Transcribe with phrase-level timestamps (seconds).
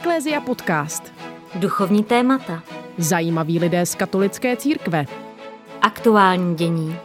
[0.00, 1.12] Eklézia podcast.
[1.54, 2.62] Duchovní témata.
[2.98, 5.06] Zajímaví lidé z katolické církve.
[5.82, 6.96] Aktuální dění.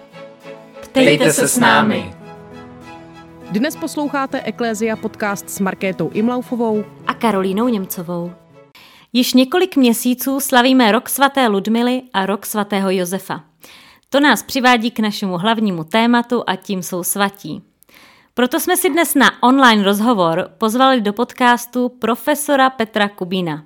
[0.81, 2.13] Ptejte se s námi.
[3.51, 8.31] Dnes posloucháte Eklézia podcast s Markétou Imlaufovou a Karolínou Němcovou.
[9.13, 13.43] Již několik měsíců slavíme rok svaté Ludmily a rok svatého Josefa.
[14.09, 17.70] To nás přivádí k našemu hlavnímu tématu a tím jsou svatí.
[18.33, 23.63] Proto jsme si dnes na online rozhovor pozvali do podcastu profesora Petra Kubína.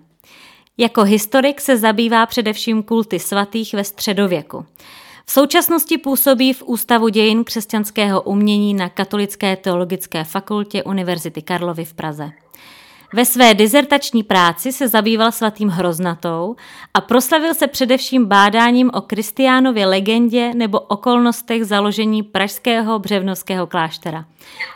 [0.77, 4.65] Jako historik se zabývá především kulty svatých ve středověku.
[5.25, 11.93] V současnosti působí v Ústavu dějin křesťanského umění na Katolické teologické fakultě Univerzity Karlovy v
[11.93, 12.31] Praze.
[13.15, 16.55] Ve své dizertační práci se zabýval svatým Hroznatou
[16.93, 24.25] a proslavil se především bádáním o Kristiánově legendě nebo okolnostech založení pražského břevnovského kláštera.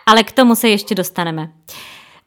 [0.05, 1.51] Ale k tomu se ještě dostaneme.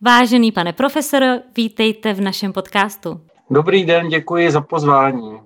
[0.00, 3.20] Vážený pane profesore, vítejte v našem podcastu.
[3.50, 5.41] Dobrý den, děkuji za pozvání.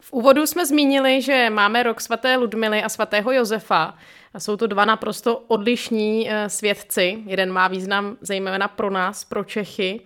[0.00, 3.94] V úvodu jsme zmínili, že máme rok svaté Ludmily a svatého Josefa.
[4.38, 7.22] Jsou to dva naprosto odlišní eh, svědci.
[7.26, 10.00] Jeden má význam zejména pro nás, pro Čechy,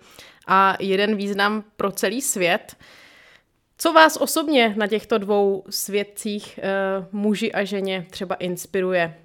[0.47, 2.75] a jeden význam pro celý svět.
[3.77, 9.17] Co vás osobně na těchto dvou svědcích, eh, muži a ženě, třeba inspiruje?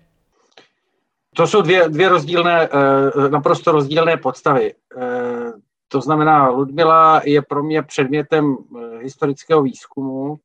[1.35, 4.75] To jsou dvě, dvě rozdílné, eh, naprosto rozdílné podstavy.
[5.89, 8.57] To znamená, Ludmila je pro mě předmětem
[9.01, 10.39] historického výzkumu,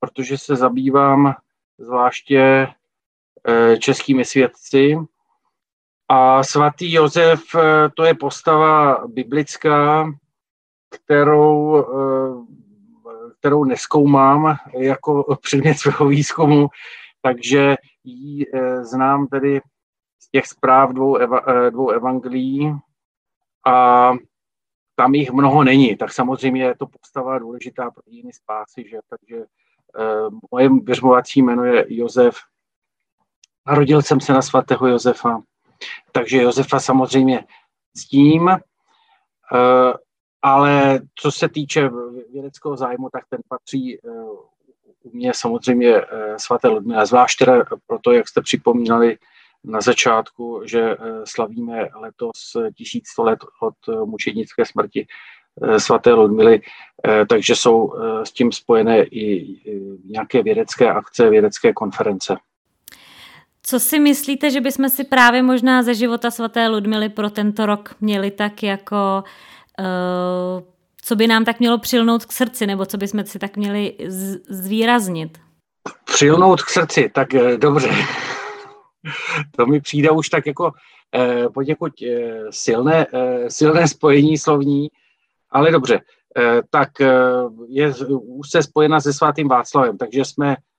[0.00, 1.34] protože se zabývám
[1.78, 2.68] zvláště
[3.78, 4.96] českými svědci.
[6.08, 10.12] A svatý Josef, eh, to je postava biblická,
[10.90, 12.44] kterou, eh,
[13.38, 16.68] kterou neskoumám jako předmět svého výzkumu,
[17.22, 18.46] takže ji
[18.82, 19.60] znám tedy
[20.18, 22.72] z těch zpráv dvou, eva, dvou evangelií
[23.66, 24.12] a
[24.94, 28.98] tam jich mnoho není, tak samozřejmě je to postava důležitá pro dějiny spásy, že?
[29.08, 29.44] takže
[30.50, 32.36] moje věřmovací jméno je Josef
[33.66, 35.42] Narodil jsem se na svatého Josefa,
[36.12, 37.44] takže Josefa samozřejmě
[37.96, 38.58] s tím, eh,
[40.42, 41.90] ale co se týče
[42.32, 44.00] vědeckého zájmu, tak ten patří eh,
[45.02, 49.18] u mě samozřejmě eh, svaté Ludmila, zvlášť teda proto, jak jste připomínali
[49.66, 55.06] na začátku, že slavíme letos 1100 let od mučednické smrti
[55.78, 56.60] svaté Ludmily,
[57.28, 57.94] takže jsou
[58.24, 59.56] s tím spojené i
[60.04, 62.36] nějaké vědecké akce, vědecké konference.
[63.66, 67.94] Co si myslíte, že bychom si právě možná ze života svaté Ludmily pro tento rok
[68.00, 69.24] měli tak jako,
[69.78, 70.62] uh,
[71.02, 73.96] co by nám tak mělo přilnout k srdci, nebo co bychom si tak měli
[74.48, 75.38] zvýraznit?
[76.04, 77.90] Přilnout k srdci, tak eh, dobře.
[79.56, 80.72] to mi přijde už tak jako
[81.14, 84.88] eh, poněkud eh, silné, eh, silné spojení slovní,
[85.50, 86.00] ale dobře.
[86.38, 87.10] Eh, tak eh,
[87.68, 90.73] je už se spojena se svatým Václavem, takže jsme Eh,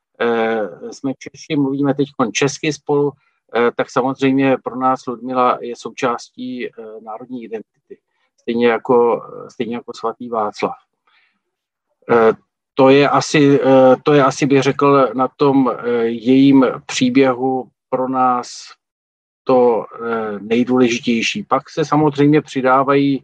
[0.92, 3.12] jsme Češi, mluvíme teď česky spolu,
[3.56, 6.72] eh, tak samozřejmě pro nás Ludmila je součástí eh,
[7.02, 7.98] národní identity,
[8.42, 10.76] stejně jako, stejně jako svatý Václav.
[12.74, 13.60] To je, asi,
[14.04, 15.72] to je asi, bych řekl, na tom
[16.04, 18.74] jejím příběhu pro nás
[19.44, 19.86] to
[20.42, 21.44] nejdůležitější.
[21.44, 23.24] Pak se samozřejmě přidávají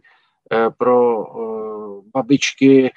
[0.78, 1.26] pro
[2.14, 2.90] babičky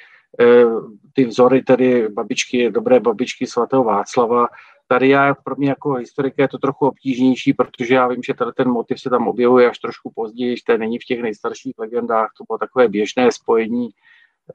[1.14, 4.48] ty vzory tedy babičky, dobré babičky svatého Václava.
[4.88, 8.52] Tady já pro mě jako historika je to trochu obtížnější, protože já vím, že tady
[8.52, 12.30] ten motiv se tam objevuje až trošku později, že to není v těch nejstarších legendách,
[12.38, 13.90] to bylo takové běžné spojení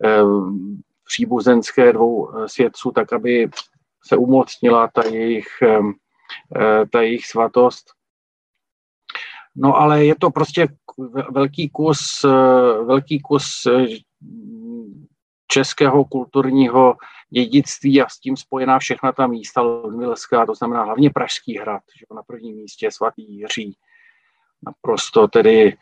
[0.05, 0.23] eh,
[1.05, 3.51] příbuzenské dvou eh, svědců, tak aby
[4.07, 7.87] se umocnila ta jejich, eh, ta jejich svatost.
[9.57, 10.69] No ale je to prostě
[11.31, 13.87] velký kus, eh, velký kus eh,
[15.51, 16.95] českého kulturního
[17.31, 22.07] dědictví a s tím spojená všechna ta místa Ludmilská, to znamená hlavně Pražský hrad, že
[22.15, 23.77] na prvním místě svatý Jiří,
[24.67, 25.77] naprosto tedy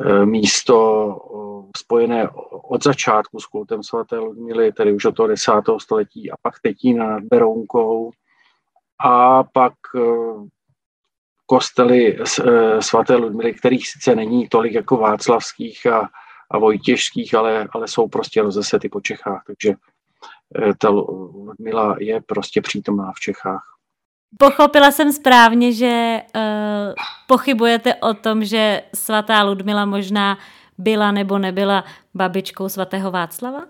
[0.00, 6.30] e, místo spojené od začátku s kultem svaté Ludmily, tedy už od toho desátého století,
[6.30, 8.10] a pak Tetína nad Berounkou,
[9.04, 10.00] a pak e,
[11.46, 12.26] kostely e,
[12.82, 16.08] svaté Ludmily, kterých sice není tolik jako václavských a
[16.50, 22.60] a Vojtěžských, ale, ale jsou prostě rozesety po Čechách, takže eh, ta Ludmila je prostě
[22.60, 23.78] přítomná v Čechách.
[24.38, 26.42] Pochopila jsem správně, že uh,
[27.26, 30.38] pochybujete o tom, že svatá Ludmila možná
[30.78, 31.84] byla nebo nebyla
[32.14, 33.60] babičkou svatého Václava?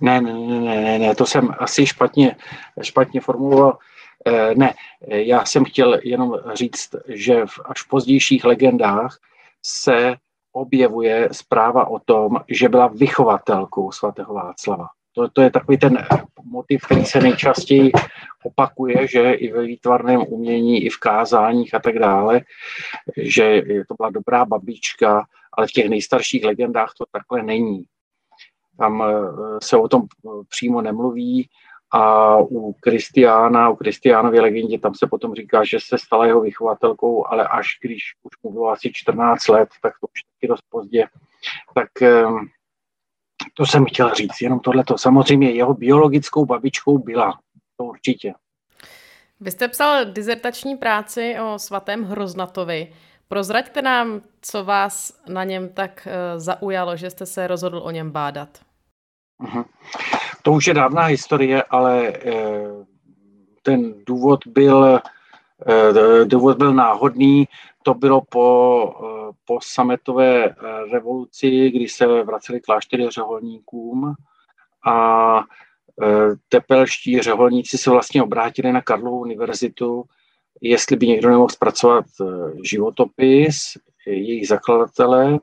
[0.00, 2.36] Ne, ne, ne, ne, ne, to jsem asi špatně,
[2.82, 3.78] špatně formuloval.
[4.26, 4.74] E, ne,
[5.08, 9.18] já jsem chtěl jenom říct, že v až v pozdějších legendách
[9.62, 10.14] se
[10.52, 14.86] objevuje zpráva o tom, že byla vychovatelkou svatého Václava.
[15.14, 16.06] To, to je takový ten
[16.44, 17.92] motiv, který se nejčastěji
[18.44, 22.40] opakuje, že i ve výtvarném umění, i v kázáních a tak dále,
[23.16, 27.84] že to byla dobrá babička, ale v těch nejstarších legendách to takhle není.
[28.78, 29.14] Tam eh,
[29.62, 30.02] se o tom
[30.48, 31.48] přímo nemluví
[31.94, 37.26] a u Kristiána, u Kristiánově legendě, tam se potom říká, že se stala jeho vychovatelkou,
[37.26, 41.04] ale až když už mu bylo asi 14 let, tak to už taky dost pozdě.
[41.74, 42.48] Tak ehm,
[43.54, 44.98] to jsem chtěl říct, jenom tohleto.
[44.98, 47.38] Samozřejmě jeho biologickou babičkou byla,
[47.76, 48.34] to určitě.
[49.40, 52.92] Vy jste psal dizertační práci o svatém Hroznatovi.
[53.28, 58.10] Prozraďte nám, co vás na něm tak eh, zaujalo, že jste se rozhodl o něm
[58.10, 58.48] bádat.
[59.40, 59.64] Uh-huh.
[60.42, 62.32] To už je dávná historie, ale eh,
[63.62, 65.00] ten důvod byl,
[65.68, 67.48] eh, důvod byl náhodný.
[67.82, 70.54] To bylo po, eh, po sametové
[70.92, 74.14] revoluci, kdy se vraceli kláštery řeholníkům
[74.86, 75.44] a
[76.48, 80.04] tepelští řeholníci se vlastně obrátili na Karlovu univerzitu,
[80.60, 82.04] jestli by někdo nemohl zpracovat
[82.62, 83.76] životopis
[84.06, 85.38] jejich zakladatele.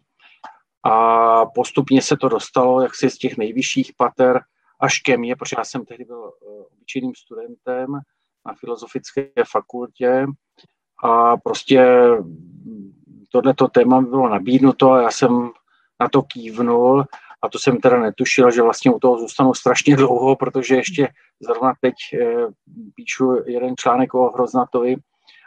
[0.84, 4.42] A postupně se to dostalo jaksi z těch nejvyšších pater
[4.80, 7.88] až ke mně, protože já jsem tehdy byl eh, obyčejným studentem
[8.46, 10.26] na filozofické fakultě
[11.04, 11.86] a prostě
[13.32, 15.50] tohleto téma bylo nabídnuto a já jsem
[16.00, 17.04] na to kývnul
[17.42, 21.08] a to jsem teda netušil, že vlastně u toho zůstanu strašně dlouho, protože ještě
[21.40, 22.48] zrovna teď eh,
[22.96, 24.96] píšu jeden článek o Hroznatovi.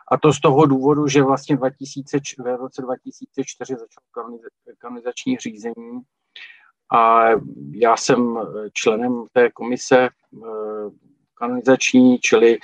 [0.09, 4.39] A to z toho důvodu, že vlastně 2000, v roce 2004 začalo
[4.79, 6.01] kanonizační řízení.
[6.95, 7.25] A
[7.73, 8.39] já jsem
[8.73, 10.09] členem té komise eh,
[11.35, 12.59] kanonizační, čili, eh,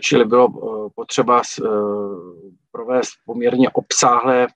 [0.00, 1.42] čili bylo eh, potřeba
[2.72, 4.46] provést poměrně obsáhlé,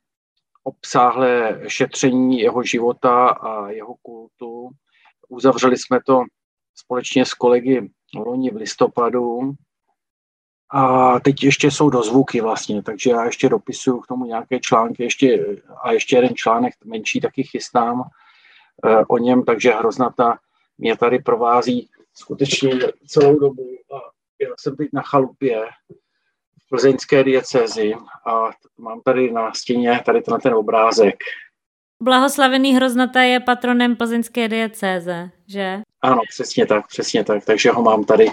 [0.64, 4.70] obsáhlé šetření jeho života a jeho kultu.
[5.28, 6.22] Uzavřeli jsme to
[6.74, 9.52] společně s kolegy loni v listopadu
[10.70, 15.46] a teď ještě jsou dozvuky vlastně, takže já ještě dopisuju k tomu nějaké články ještě,
[15.82, 18.02] a ještě jeden článek menší taky chystám
[18.86, 20.38] eh, o něm, takže hroznata
[20.78, 22.70] mě tady provází skutečně
[23.06, 24.11] celou dobu a
[24.42, 25.64] já jsem teď na chalupě
[26.64, 27.94] v plzeňské diecezi
[28.26, 31.14] a mám tady na stěně tady na ten obrázek.
[32.02, 35.82] Blahoslavený Hroznata je patronem plzeňské diecéze, že?
[36.02, 38.26] Ano, přesně tak, přesně tak, takže ho mám tady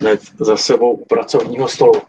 [0.00, 2.02] hned za sebou u pracovního stolu.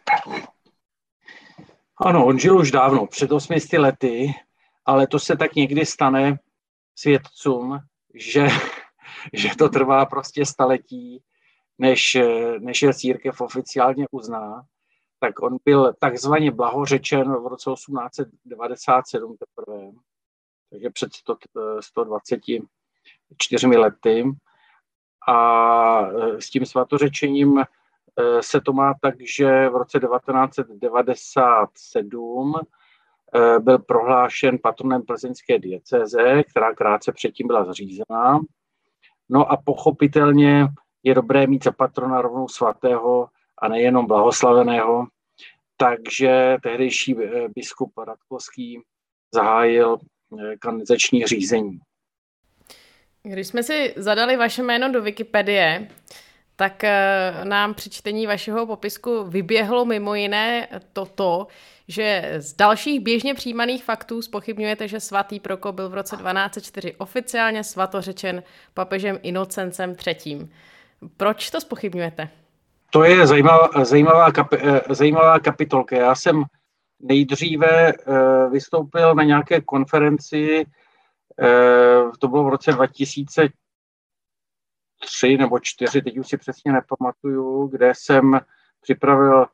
[1.97, 4.33] Ano, on žil už dávno, před 800 lety,
[4.85, 6.39] ale to se tak někdy stane
[6.95, 7.79] svědcům,
[8.13, 8.47] že,
[9.33, 11.21] že to trvá prostě staletí,
[11.79, 12.17] než,
[12.59, 14.63] než je církev oficiálně uzná.
[15.19, 19.91] Tak on byl takzvaně blahořečen v roce 1897 teprve,
[20.69, 21.37] takže před 100,
[21.79, 24.25] 124 lety.
[25.27, 26.07] A
[26.39, 27.63] s tím svatořečením
[28.19, 32.55] Eh, se to má tak, že v roce 1997
[33.35, 38.39] eh, byl prohlášen patronem plzeňské diecéze, která krátce předtím byla zřízená.
[39.29, 40.67] No a pochopitelně
[41.03, 45.07] je dobré mít za patrona rovnou svatého a nejenom blahoslaveného.
[45.77, 48.81] Takže tehdejší eh, biskup Radkovský
[49.33, 49.97] zahájil
[50.59, 51.79] kanonizační řízení.
[53.23, 55.87] Když jsme si zadali vaše jméno do Wikipedie,
[56.55, 61.47] tak eh, nám při čtení vašeho popisku vyběhlo mimo jiné toto,
[61.87, 67.63] že z dalších běžně přijímaných faktů spochybňujete, že svatý Prokop byl v roce 1204 oficiálně
[67.63, 70.47] svatořečen papežem Inocencem III.
[71.17, 72.29] Proč to spochybňujete?
[72.89, 75.95] To je zajímavá, zajímavá, kapi, eh, zajímavá kapitolka.
[75.95, 76.43] Já jsem
[76.99, 80.65] nejdříve eh, vystoupil na nějaké konferenci,
[82.19, 83.49] to bylo v roce 2000,
[84.99, 88.39] tři nebo čtyři, teď už si přesně nepamatuju, kde jsem
[88.81, 89.45] připravil,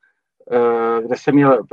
[0.51, 1.63] eh, kde jsem měl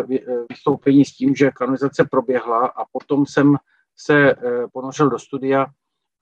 [0.48, 3.56] vystoupení s tím, že kanonizace proběhla a potom jsem
[3.96, 4.36] se eh,
[4.72, 5.66] ponořil do studia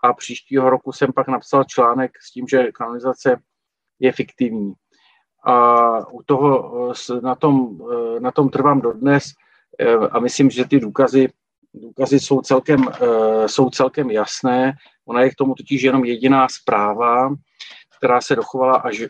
[0.03, 3.41] a příštího roku jsem pak napsal článek s tím, že kanonizace
[3.99, 4.73] je fiktivní.
[5.45, 7.79] A u toho eh, na tom,
[8.19, 9.25] na tom trvám dodnes
[10.11, 11.29] a myslím, že ty důkazy,
[11.75, 12.85] důkazy jsou, celkem,
[13.47, 14.73] jsou celkem jasné.
[15.07, 17.31] Ona je k tomu totiž jenom jediná zpráva,
[18.01, 19.09] která se dochovala až, eh,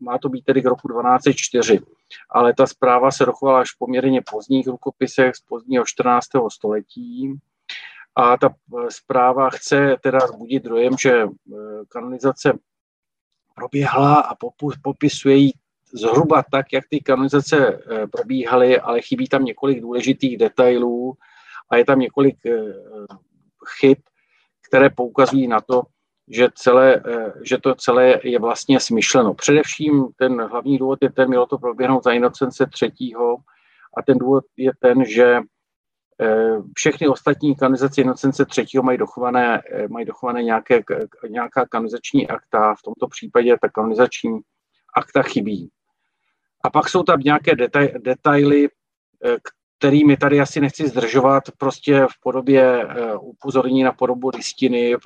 [0.00, 1.80] má to být tedy k roku 1204,
[2.30, 6.50] ale ta zpráva se dochovala až v poměrně pozdních rukopisech z pozdního 14.
[6.50, 7.34] století
[8.22, 11.28] a ta eh, zpráva chce teda zbudit dojem, že eh,
[11.88, 12.58] kanonizace
[13.54, 14.34] proběhla a
[14.82, 15.52] popisuje ji
[15.94, 21.14] zhruba tak, jak ty kanonizace probíhaly, ale chybí tam několik důležitých detailů
[21.70, 22.36] a je tam několik
[23.78, 23.98] chyb,
[24.68, 25.82] které poukazují na to,
[26.28, 27.02] že, celé,
[27.42, 29.34] že to celé je vlastně smyšleno.
[29.34, 33.36] Především ten hlavní důvod je ten, mělo to proběhnout za Inocence třetího
[33.96, 35.40] a ten důvod je ten, že
[36.74, 40.82] všechny ostatní kanonizace Inocence třetího mají dochované, eh, mají dochované nějaké,
[41.28, 44.40] nějaká kanonizační akta, v tomto případě ta kanonizační
[44.94, 45.70] akta chybí.
[46.64, 48.68] A pak jsou tam nějaké detaj, detaily,
[49.24, 49.36] eh,
[49.78, 52.88] kterými tady asi nechci zdržovat, prostě v podobě
[53.20, 54.96] upozornění na podobu listiny,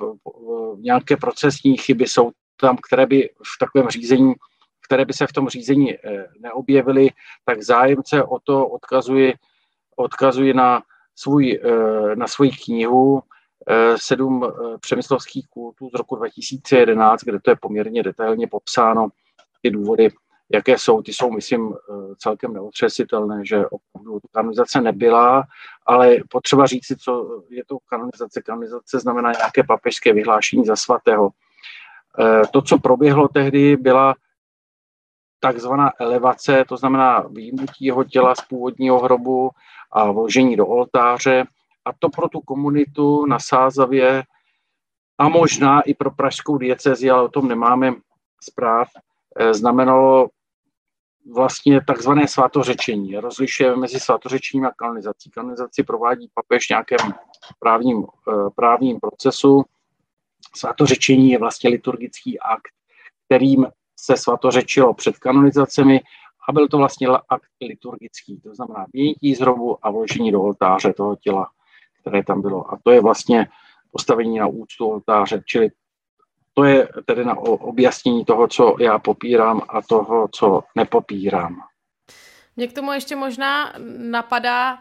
[0.77, 4.33] nějaké procesní chyby jsou tam, které by v takovém řízení,
[4.87, 5.95] které by se v tom řízení
[6.39, 7.09] neobjevily,
[7.45, 9.33] tak zájemce o to odkazuji,
[9.95, 10.81] odkazuji na
[11.15, 13.21] svůj, eh, na svoji knihu
[13.69, 19.07] eh, sedm eh, přemyslovských kultů z roku 2011, kde to je poměrně detailně popsáno,
[19.61, 20.09] ty důvody,
[20.53, 21.73] jaké jsou, ty jsou, myslím,
[22.17, 25.43] celkem neotřesitelné, že opravdu kanonizace nebyla,
[25.85, 28.41] ale potřeba říct si, co je to kanonizace.
[28.41, 31.29] Kanonizace znamená nějaké papežské vyhlášení za svatého.
[32.51, 34.15] To, co proběhlo tehdy, byla
[35.45, 39.49] takzvaná elevace, to znamená výjimutí jeho těla z původního hrobu
[39.91, 41.45] a vložení do oltáře.
[41.85, 44.23] A to pro tu komunitu na Sázavě
[45.17, 47.93] a možná i pro pražskou diecezi, ale o tom nemáme
[48.43, 48.89] zpráv,
[49.39, 50.29] eh, znamenalo
[51.33, 53.15] vlastně takzvané svatořečení.
[53.17, 55.29] Rozlišujeme mezi svatořečením a kanonizací.
[55.29, 57.13] Kanonizaci provádí papež v nějakém
[57.59, 59.63] právním, eh, právním procesu.
[60.55, 62.73] Svatořečení je vlastně liturgický akt,
[63.25, 66.01] kterým se svatořečilo před kanonizacemi
[66.49, 70.93] a byl to vlastně akt liturgický, to znamená vynětí z hrobu a vložení do oltáře
[70.93, 71.47] toho těla,
[72.01, 72.73] které tam bylo.
[72.73, 73.47] A to je vlastně
[73.91, 75.69] postavení na úctu oltáře, čili
[76.53, 81.55] to je tedy na objasnění toho, co já popírám a toho, co nepopírám.
[82.55, 84.79] Mě k tomu ještě možná napadá uh,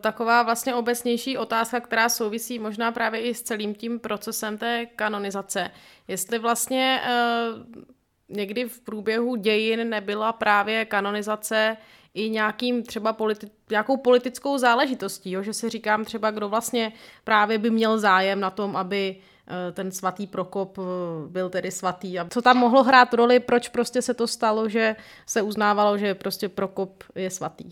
[0.00, 5.70] taková vlastně obecnější otázka, která souvisí možná právě i s celým tím procesem té kanonizace.
[6.08, 7.82] Jestli vlastně uh,
[8.28, 11.76] někdy v průběhu dějin nebyla právě kanonizace
[12.14, 15.42] i nějakým třeba politi- nějakou politickou záležitostí, jo?
[15.42, 16.92] že si říkám třeba, kdo vlastně
[17.24, 20.82] právě by měl zájem na tom, aby eh, ten svatý Prokop eh,
[21.28, 22.18] byl tedy svatý.
[22.18, 26.14] A co tam mohlo hrát roli, proč prostě se to stalo, že se uznávalo, že
[26.14, 27.70] prostě Prokop je svatý?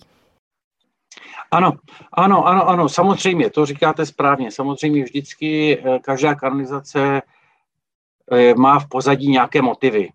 [1.50, 1.73] Ano,
[2.12, 4.50] ano, ano, ano, samozřejmě, to říkáte správně.
[4.50, 7.23] Samozřejmě vždycky eh, každá kanonizace
[8.56, 10.08] má v pozadí nějaké motivy.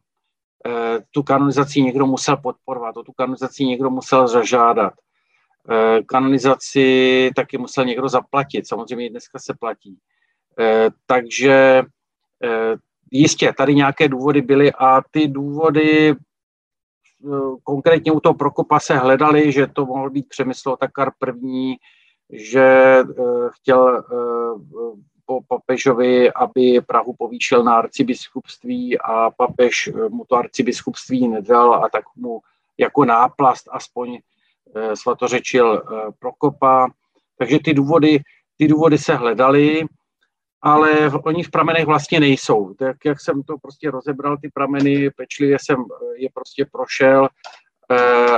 [0.67, 4.93] Eh, tu kanonizaci někdo musel podporovat, o tu kanonizaci někdo musel zažádat.
[5.71, 9.97] Eh, kanonizaci taky musel někdo zaplatit, samozřejmě dneska se platí.
[10.59, 11.83] Eh, takže
[13.11, 16.15] jistě, tady nějaké důvody byly a ty důvody
[17.63, 21.75] konkrétně u toho Prokopa se hledali, že to mohl být Přemysl Otakar první,
[22.33, 22.97] že
[23.49, 24.03] chtěl
[25.29, 32.05] po papežovi, aby Prahu povýšil na arcibiskupství a papež mu to arcibiskupství nedal a tak
[32.15, 32.41] mu
[32.77, 34.17] jako náplast aspoň
[34.75, 36.89] eh, svatořečil eh, Prokopa.
[37.37, 38.19] Takže ty důvody,
[38.57, 39.85] ty důvody se hledaly,
[40.61, 42.73] ale oni v pramenech vlastně nejsou.
[42.73, 47.29] Tak jak jsem to prostě rozebral, ty prameny, pečlivě jsem eh, je prostě prošel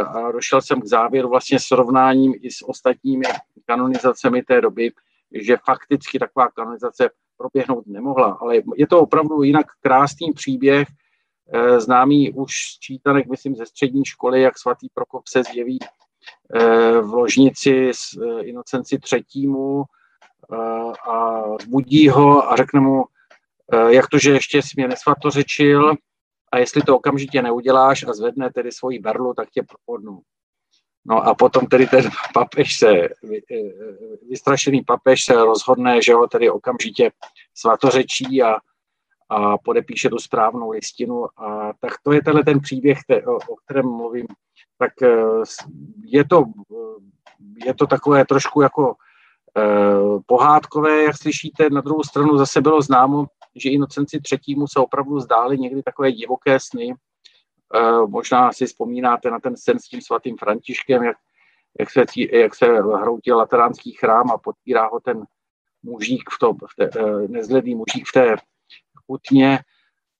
[0.07, 3.25] a došel jsem k závěru vlastně srovnáním i s ostatními
[3.65, 4.91] kanonizacemi té doby,
[5.33, 8.37] že fakticky taková kanonizace proběhnout nemohla.
[8.41, 10.87] Ale je to opravdu jinak krásný příběh,
[11.53, 15.79] eh, známý už z čítanek, myslím, ze střední školy, jak svatý Prokop se zjeví
[16.55, 19.83] eh, v ložnici s eh, Inocenci třetímu
[21.09, 23.03] a zbudí ho a řekne mu,
[23.87, 25.93] jak to, že ještě si mě nesvatořečil
[26.51, 30.21] a jestli to okamžitě neuděláš a zvedne tedy svoji berlu, tak tě propodnu.
[31.05, 33.09] No a potom tedy ten papež se, eh,
[34.29, 37.11] vystrašený papež se rozhodne, že ho tedy okamžitě
[37.55, 38.55] svatořečí a,
[39.29, 41.25] a podepíše tu správnou listinu.
[41.37, 44.27] A tak to je tenhle ten příběh, o, kterém mluvím.
[44.77, 45.43] Tak eh,
[46.05, 46.43] je to,
[47.65, 48.95] je to takové trošku jako
[49.57, 51.69] eh, pohádkové, jak slyšíte.
[51.69, 56.59] Na druhou stranu zase bylo známo, že Inocenci třetímu se opravdu zdály někdy takové divoké
[56.59, 57.10] sny, Eh,
[58.07, 61.17] možná si vzpomínáte na ten sen s tím svatým Františkem, jak,
[61.79, 65.25] jak, se, jak se hroutil lateránský chrám a podpírá ho ten
[65.83, 68.35] mužík v tom, v té, eh, nezledný mužík v té
[69.05, 69.59] kutně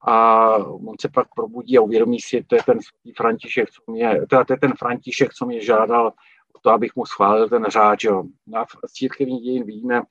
[0.01, 4.21] a on se pak probudí a uvědomí si, to je ten svatý František, co mě,
[4.29, 6.07] teda to je ten František, co mě žádal
[6.53, 7.99] o to, abych mu schválil ten řád.
[8.03, 8.23] Jo.
[8.53, 10.01] A z církevní dějin víme,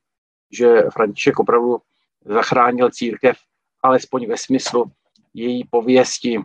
[0.51, 1.79] že František opravdu
[2.25, 3.39] zachránil církev,
[3.83, 4.93] alespoň ve smyslu
[5.35, 6.41] její pověsti,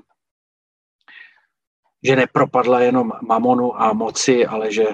[2.06, 4.86] že nepropadla jenom mamonu a moci, ale že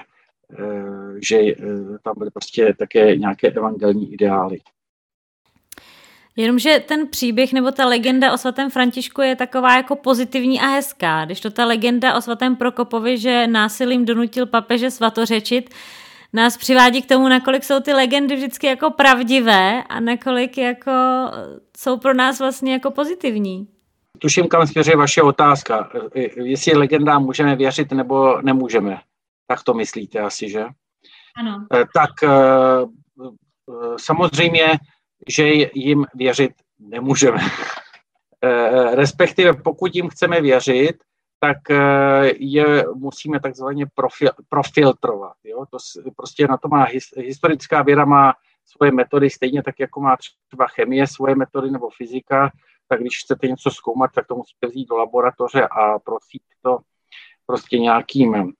[1.22, 1.38] že
[2.02, 4.58] tam byly prostě také nějaké evangelní ideály.
[6.36, 11.24] Jenomže ten příběh nebo ta legenda o svatém Františku je taková jako pozitivní a hezká,
[11.24, 15.70] když to ta legenda o svatém Prokopovi, že násilím donutil papeže svatořečit,
[16.32, 20.92] nás přivádí k tomu, nakolik jsou ty legendy vždycky jako pravdivé a nakolik jako
[21.76, 23.68] jsou pro nás vlastně jako pozitivní.
[24.18, 25.90] Tuším, kam směřuje vaše otázka.
[26.34, 29.00] Jestli legendám můžeme věřit nebo nemůžeme.
[29.46, 30.64] Tak to myslíte asi, že?
[31.36, 31.66] Ano.
[31.74, 32.28] Eh, tak eh,
[33.20, 34.78] eh, samozřejmě
[35.28, 37.38] že jim věřit nemůžeme.
[38.44, 40.96] Eh, respektive pokud jim chceme věřit,
[41.40, 45.36] tak eh, je musíme takzvaně profil, profiltrovat.
[45.44, 45.64] Jo?
[45.70, 45.78] To
[46.16, 50.16] prostě na to má historická věda má svoje metody, stejně tak, jako má
[50.46, 52.50] třeba chemie svoje metody nebo fyzika,
[52.92, 56.78] tak když chcete něco zkoumat, tak to musíte vzít do laboratoře a prosít to
[57.46, 58.52] prostě nějakým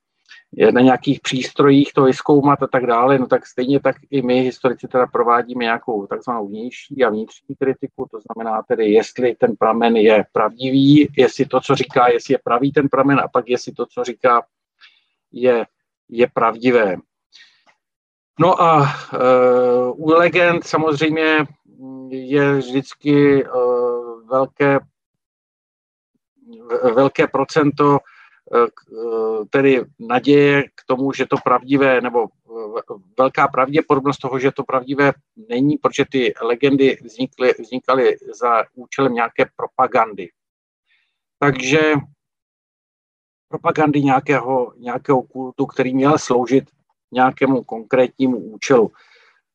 [0.72, 4.88] na nějakých přístrojích to vyzkoumat a tak dále, no tak stejně tak i my historici
[4.88, 10.24] teda provádíme nějakou takzvanou vnější a vnitřní kritiku, to znamená tedy, jestli ten pramen je
[10.32, 14.04] pravdivý, jestli to, co říká, jestli je pravý ten pramen a pak jestli to, co
[14.04, 14.42] říká,
[15.32, 15.66] je,
[16.08, 16.96] je pravdivé.
[18.40, 21.46] No a uh, u legend samozřejmě
[22.10, 24.78] je vždycky uh, velké,
[26.94, 27.98] velké procento
[28.54, 32.82] Eh, eh, tedy naděje k tomu, že to pravdivé, nebo eh,
[33.18, 35.12] velká pravděpodobnost toho, že to pravdivé
[35.48, 40.28] není, protože ty legendy vznikly, vznikaly za účelem nějaké propagandy.
[41.38, 41.94] Takže
[43.48, 46.64] propagandy nějakého, nějakého kultu, který měl sloužit
[47.12, 48.92] nějakému konkrétnímu účelu.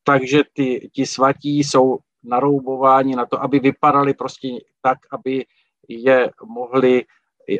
[0.04, 4.48] Takže ty, ti svatí jsou naroubováni na to, aby vypadali prostě
[4.82, 5.46] tak, aby
[5.88, 7.04] je mohli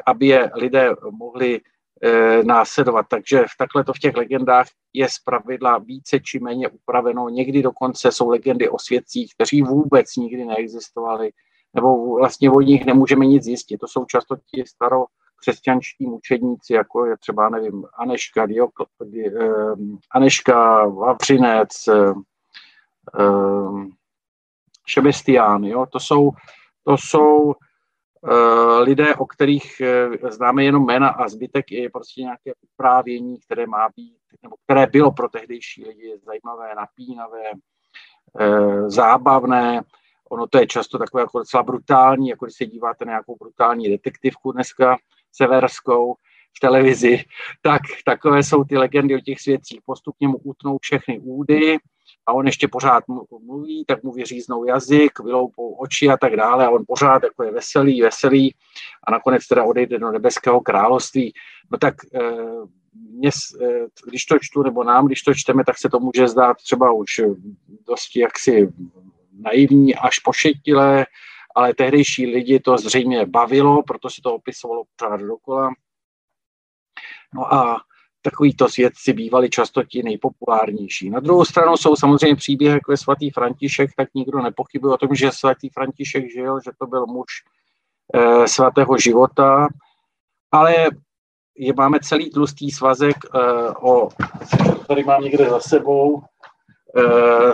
[0.06, 1.60] aby je lidé mohli
[2.02, 3.06] e, následovat.
[3.08, 7.28] Takže v takhle to v těch legendách je zpravidla více či méně upraveno.
[7.28, 11.30] Někdy dokonce jsou legendy o svědcích, kteří vůbec nikdy neexistovali,
[11.74, 13.78] nebo vlastně o nich nemůžeme nic zjistit.
[13.78, 15.04] To jsou často ti staro
[15.40, 18.84] křesťanští mučedníci, jako je třeba, nevím, Aneška, Diokl,
[19.16, 19.30] e,
[20.10, 22.14] Aneška, Vavřinec, e,
[24.88, 25.86] Šebestián, jo?
[25.86, 26.30] To jsou,
[26.84, 27.54] to jsou
[28.26, 33.66] Eh, lidé, o kterých eh, známe jenom jména a zbytek je prostě nějaké uprávění, které
[33.66, 37.42] má být, nebo které bylo pro tehdejší lidi zajímavé, napínavé,
[38.40, 39.82] eh, zábavné.
[40.30, 43.88] Ono to je často takové jako docela brutální, jako když se díváte na nějakou brutální
[43.88, 44.96] detektivku dneska
[45.32, 46.14] severskou
[46.56, 47.24] v televizi,
[47.62, 49.80] tak takové jsou ty legendy o těch svědcích.
[49.86, 51.78] Postupně mu utnou všechny údy,
[52.28, 53.04] a on ještě pořád
[53.40, 57.50] mluví, tak mu vyříznou jazyk, vyloupou oči a tak dále a on pořád jako je
[57.50, 58.54] veselý, veselý
[59.06, 61.32] a nakonec teda odejde do nebeského království.
[61.70, 62.20] No tak eh,
[63.10, 63.30] mě,
[63.62, 66.92] eh, když to čtu, nebo nám, když to čteme, tak se to může zdát třeba
[66.92, 67.20] už
[67.86, 68.68] dosti jaksi
[69.40, 71.06] naivní až pošetilé,
[71.54, 75.70] ale tehdejší lidi to zřejmě bavilo, proto se to opisovalo pořád dokola.
[77.34, 77.80] No a
[78.30, 81.10] takovýto svědci bývali často ti nejpopulárnější.
[81.10, 85.14] Na druhou stranu jsou samozřejmě příběhy, jako je svatý František, tak nikdo nepochybuje o tom,
[85.14, 87.26] že svatý František žil, že to byl muž
[88.14, 89.68] e, svatého života,
[90.52, 90.74] ale
[91.56, 93.38] je, máme celý tlustý svazek e,
[93.70, 94.08] o,
[94.88, 97.02] tady mám někde za sebou, e,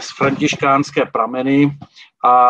[0.00, 1.78] z františkánské prameny
[2.24, 2.48] a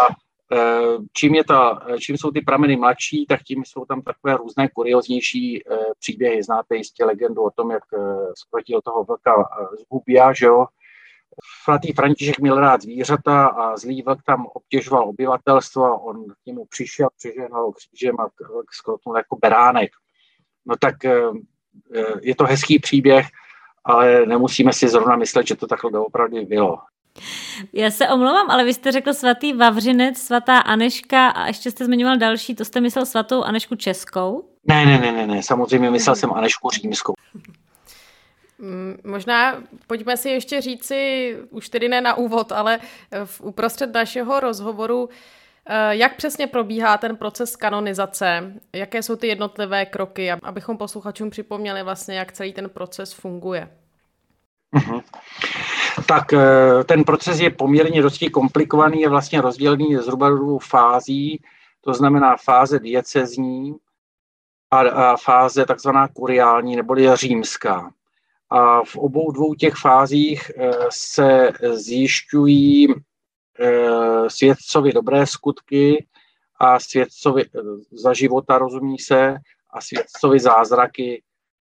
[1.12, 4.69] čím, je ta, eh, čím jsou ty prameny mladší, tak tím jsou tam takové různé
[4.69, 6.43] kurioznější eh, příběhy.
[6.43, 7.83] Znáte jistě legendu o tom, jak
[8.35, 9.49] skrotil toho vlka
[9.81, 10.67] z Hubia, že jo?
[11.62, 16.64] Svatý František měl rád zvířata a zlý vlk tam obtěžoval obyvatelstvo a on k němu
[16.64, 18.29] přišel, přižehnal křížem a
[18.71, 19.90] skrotnul jako beránek.
[20.67, 20.95] No tak
[22.23, 23.27] je to hezký příběh,
[23.85, 26.79] ale nemusíme si zrovna myslet, že to takhle opravdu bylo.
[27.72, 32.16] Já se omlouvám, ale vy jste řekl svatý Vavřinec, svatá Aneška a ještě jste zmiňoval
[32.16, 34.48] další, to jste myslel svatou Anešku Českou?
[34.64, 35.42] Ne, ne, ne, ne, ne.
[35.42, 37.14] samozřejmě myslel jsem Anešku Římskou.
[38.59, 42.79] Mm, možná pojďme si ještě říci, už tedy ne na úvod, ale
[43.24, 45.09] v uprostřed našeho rozhovoru,
[45.66, 48.53] eh, jak přesně probíhá ten proces kanonizace?
[48.72, 53.68] Jaké jsou ty jednotlivé kroky, abychom posluchačům připomněli vlastně, jak celý ten proces funguje?
[54.74, 55.03] Uh-huh
[56.09, 61.42] tak eh, ten proces je poměrně dosti komplikovaný, je vlastně rozdělený zhruba do dvou fází,
[61.80, 63.74] to znamená fáze diecezní
[64.70, 67.92] a, a fáze takzvaná kuriální neboli římská.
[68.50, 72.88] A v obou dvou těch fázích eh, se zjišťují
[73.61, 76.07] eh, svědcovi dobré skutky
[76.61, 77.44] a svědcovi
[77.92, 79.37] za života, rozumí se,
[79.70, 81.22] a svědcovi zázraky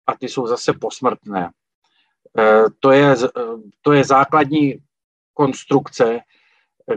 [0.06, 1.50] a ty jsou zase posmrtné.
[2.80, 3.16] To je,
[3.82, 4.78] to je základní
[5.34, 6.18] konstrukce.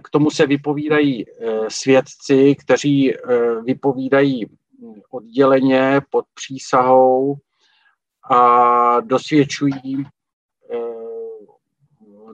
[0.04, 1.26] K tomu se vypovídají
[1.68, 3.14] svědci, kteří
[3.64, 4.46] vypovídají
[5.12, 7.36] odděleně pod přísahou
[8.30, 10.06] a dosvědčují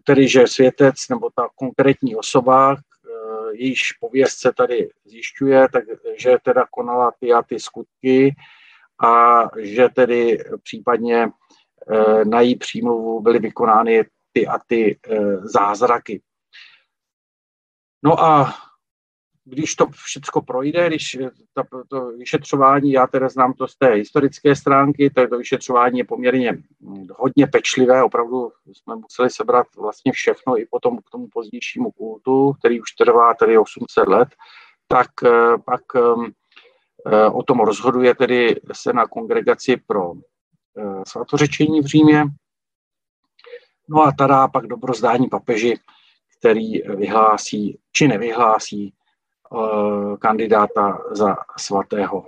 [0.04, 2.76] tedy, že světec nebo ta konkrétní osoba,
[3.52, 8.36] jejíž pověst se tady zjišťuje, takže teda konala ty a ty skutky
[9.06, 11.30] a že tedy případně eh,
[12.24, 16.22] na její přímluvu byly vykonány ty a ty eh, zázraky.
[18.04, 18.54] No a
[19.44, 21.18] když to všechno projde, když
[21.54, 26.06] ta, to vyšetřování, já teda znám to z té historické stránky, to, to vyšetřování je
[26.06, 26.58] poměrně
[27.16, 32.82] hodně pečlivé, opravdu jsme museli sebrat vlastně všechno i potom k tomu pozdějšímu kultu, který
[32.82, 34.30] už trvá tedy 800 let,
[34.88, 40.35] tak eh, pak eh, o tom rozhoduje tedy se na kongregaci pro eh,
[41.08, 42.24] svatořečení v Římě.
[43.90, 45.80] No a tada pak dobrozdání papeži,
[46.40, 48.94] který vyhlásí či nevyhlásí
[49.54, 52.26] Eh, kandidáta za svatého.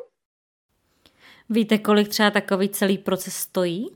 [1.50, 3.88] Víte, kolik třeba takový celý proces stojí?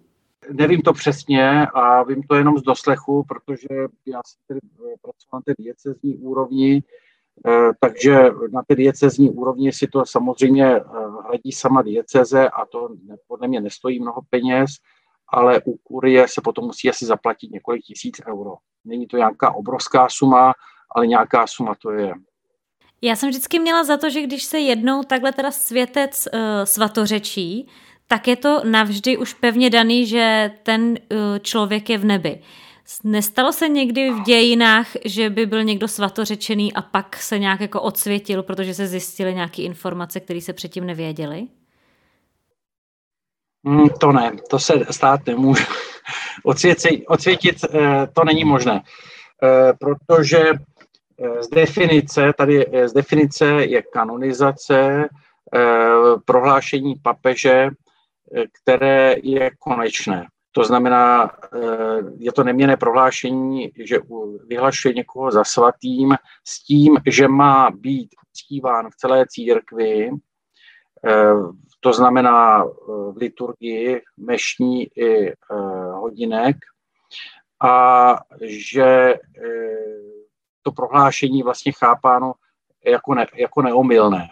[0.52, 3.68] Nevím to přesně a vím to jenom z doslechu, protože
[4.06, 6.82] já jsem tedy eh, pracoval na té diecezní úrovni, eh,
[7.80, 8.20] takže
[8.52, 10.80] na té diecezní úrovni si to samozřejmě
[11.28, 12.90] hledí sama dieceze a to
[13.28, 14.72] podle mě nestojí mnoho peněz,
[15.28, 18.54] ale u kurie se potom musí asi zaplatit několik tisíc euro.
[18.86, 20.54] Není to nějaká obrovská suma,
[20.96, 22.14] ale nějaká suma to je.
[23.02, 27.68] Já jsem vždycky měla za to, že když se jednou takhle teda světec uh, svatořečí,
[28.08, 30.98] tak je to navždy už pevně daný, že ten uh,
[31.42, 32.42] člověk je v nebi.
[33.04, 37.82] Nestalo se někdy v dějinách, že by byl někdo svatořečený a pak se nějak jako
[37.82, 41.48] odsvětil, protože se zjistily nějaké informace, které se předtím nevěděly?
[43.64, 45.64] Mm, to ne, to se stát nemůže.
[46.44, 48.82] Odsvětit, odsvětit eh, to není možné,
[49.80, 50.54] protože
[51.42, 55.10] z definice, tady z definice je kanonizace,
[55.56, 55.60] eh,
[56.26, 60.28] prohlášení papeže, eh, které je konečné.
[60.52, 61.58] To znamená, eh,
[62.18, 64.00] je to neměné prohlášení, že
[64.48, 66.16] vyhlašuje někoho za svatým
[66.48, 70.12] s tím, že má být uctíván v celé církvi,
[71.80, 75.34] to znamená v liturgii, mešní i
[75.92, 76.56] hodinek,
[77.62, 79.16] a že
[80.62, 82.34] to prohlášení vlastně chápáno
[82.86, 84.28] jako, ne, jako neomylné.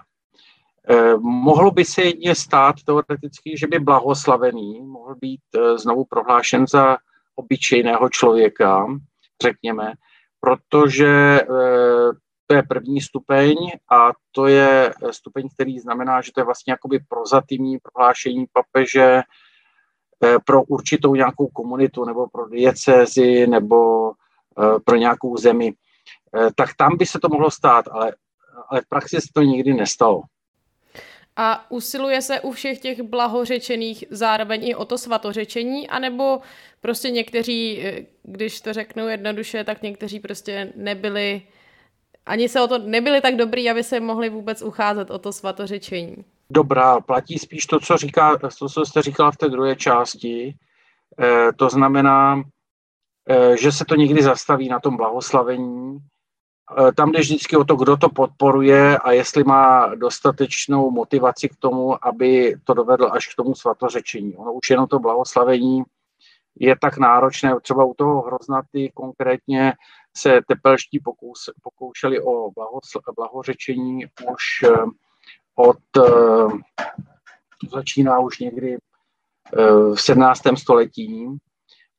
[0.87, 6.67] Eh, mohlo by se jedně stát teoreticky, že by blahoslavený mohl být eh, znovu prohlášen
[6.67, 6.97] za
[7.35, 8.87] obyčejného člověka,
[9.43, 9.93] řekněme,
[10.39, 11.45] protože eh,
[12.47, 13.55] to je první stupeň
[13.91, 19.21] a to je stupeň, který znamená, že to je vlastně jakoby prozatímní prohlášení papeže
[20.45, 24.11] pro určitou nějakou komunitu nebo pro diecézi nebo
[24.85, 25.73] pro nějakou zemi.
[26.55, 28.15] Tak tam by se to mohlo stát, ale,
[28.69, 30.21] ale v praxi se to nikdy nestalo.
[31.41, 36.39] A usiluje se u všech těch blahořečených zároveň i o to svatořečení, anebo
[36.81, 41.41] prostě někteří, eh, když to řeknu jednoduše, tak někteří prostě nebyli,
[42.25, 46.15] ani se o to nebyli tak dobrý, aby se mohli vůbec ucházet o to svatořečení.
[46.49, 50.55] Dobrá, platí spíš to, co, říká, to, co jste říkala v té druhé části.
[51.19, 52.43] E, to znamená,
[53.29, 55.99] e, že se to někdy zastaví na tom blahoslavení,
[56.95, 62.05] tam jde vždycky o to, kdo to podporuje a jestli má dostatečnou motivaci k tomu,
[62.05, 64.35] aby to dovedl až k tomu svatořečení.
[64.35, 65.83] Ono už jenom to blahoslavení
[66.59, 69.73] je tak náročné, třeba u toho hroznaty konkrétně
[70.17, 72.49] se tepelští pokous, pokoušeli o
[73.15, 74.77] blahořečení už eh,
[75.55, 76.47] od, eh,
[77.71, 78.77] začíná už někdy
[79.93, 80.41] v 17.
[80.57, 81.37] století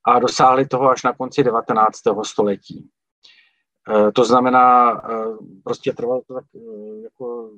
[0.07, 2.25] a dosáhli toho až na konci 19.
[2.25, 2.91] století.
[3.89, 4.99] Eh, to znamená, eh,
[5.65, 6.61] prostě trvalo to tak eh,
[7.03, 7.51] jako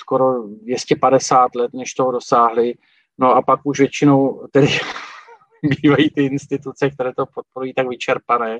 [0.00, 2.74] skoro 250 let, než toho dosáhli.
[3.18, 4.66] No a pak už většinou tedy
[5.82, 8.58] bývají ty instituce, které to podporují, tak vyčerpané,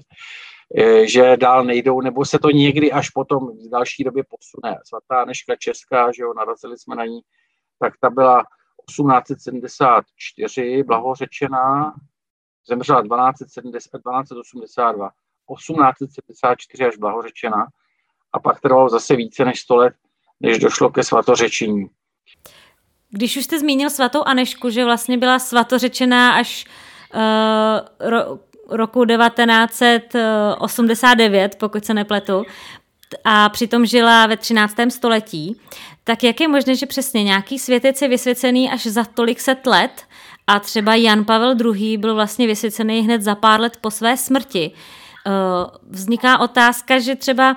[1.05, 4.79] že dál nejdou, nebo se to někdy až potom v další době posune.
[4.85, 7.21] Svatá Neška Česká, že jo, narazili jsme na ní,
[7.79, 8.45] tak ta byla
[8.89, 11.95] 1874 blahořečená,
[12.69, 15.11] zemřela 1282.
[15.57, 17.67] 1874 až blahořečena
[18.33, 19.95] a pak trvalo zase více než 100 let,
[20.41, 21.87] než došlo ke svatořečení.
[23.11, 26.67] Když už jste zmínil svatou Anešku, že vlastně byla svatořečená až
[27.15, 27.21] uh,
[28.01, 32.45] ro, roku 1989, pokud se nepletu,
[33.25, 34.75] a přitom žila ve 13.
[34.89, 35.61] století,
[36.05, 40.03] tak jak je možné, že přesně nějaký světec je vysvěcený až za tolik set let
[40.47, 41.97] A třeba Jan Pavel II.
[41.97, 44.73] byl vlastně vysvěcený hned za pár let po své smrti.
[45.29, 47.57] Eh, vzniká otázka, že třeba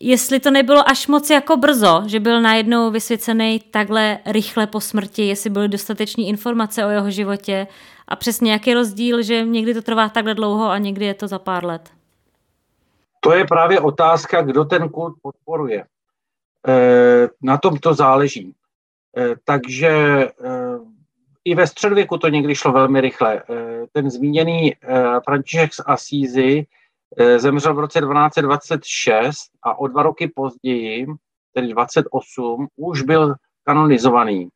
[0.00, 5.26] jestli to nebylo až moc jako brzo, že byl najednou vysvěcený takhle rychle po smrti,
[5.26, 7.66] jestli byly dostateční informace o jeho životě
[8.08, 11.38] a přesně jaký rozdíl, že někdy to trvá takhle dlouho a někdy je to za
[11.38, 11.90] pár let.
[13.20, 15.84] To je právě otázka, kdo ten kult podporuje.
[16.68, 18.54] E, na tom to záleží.
[19.16, 20.26] E, takže
[21.44, 23.42] i ve středověku to někdy šlo velmi rychle.
[23.92, 24.74] Ten zmíněný
[25.24, 26.66] František z Asízy
[27.36, 31.06] zemřel v roce 1226 a o dva roky později,
[31.52, 34.48] tedy 28, už byl kanonizovaný.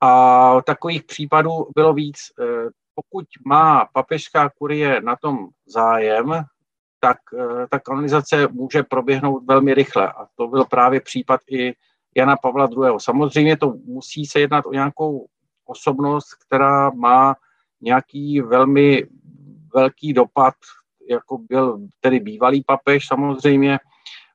[0.00, 2.18] A takových případů bylo víc.
[2.94, 6.44] Pokud má papežská kurie na tom zájem,
[7.00, 10.08] tak eh, ta kanonizace může proběhnout velmi rychle.
[10.08, 11.72] A to byl právě případ i
[12.16, 12.98] Jana Pavla II.
[12.98, 15.26] Samozřejmě to musí se jednat o nějakou
[15.64, 17.34] osobnost, která má
[17.80, 19.06] nějaký velmi
[19.74, 20.54] velký dopad,
[21.10, 23.78] jako byl tedy bývalý papež samozřejmě,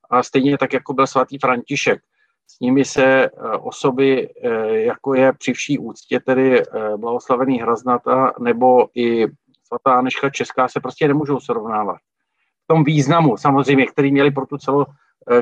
[0.10, 2.00] a stejně tak, jako byl svatý František.
[2.48, 3.30] S nimi se eh,
[3.60, 6.64] osoby, eh, jako je při vší úctě, tedy
[6.98, 9.28] blahoslavený Hraznata nebo i
[9.64, 11.98] svatá Aneška Česká, se prostě nemůžou srovnávat
[12.70, 14.86] tom významu samozřejmě, který měli pro tu, celo,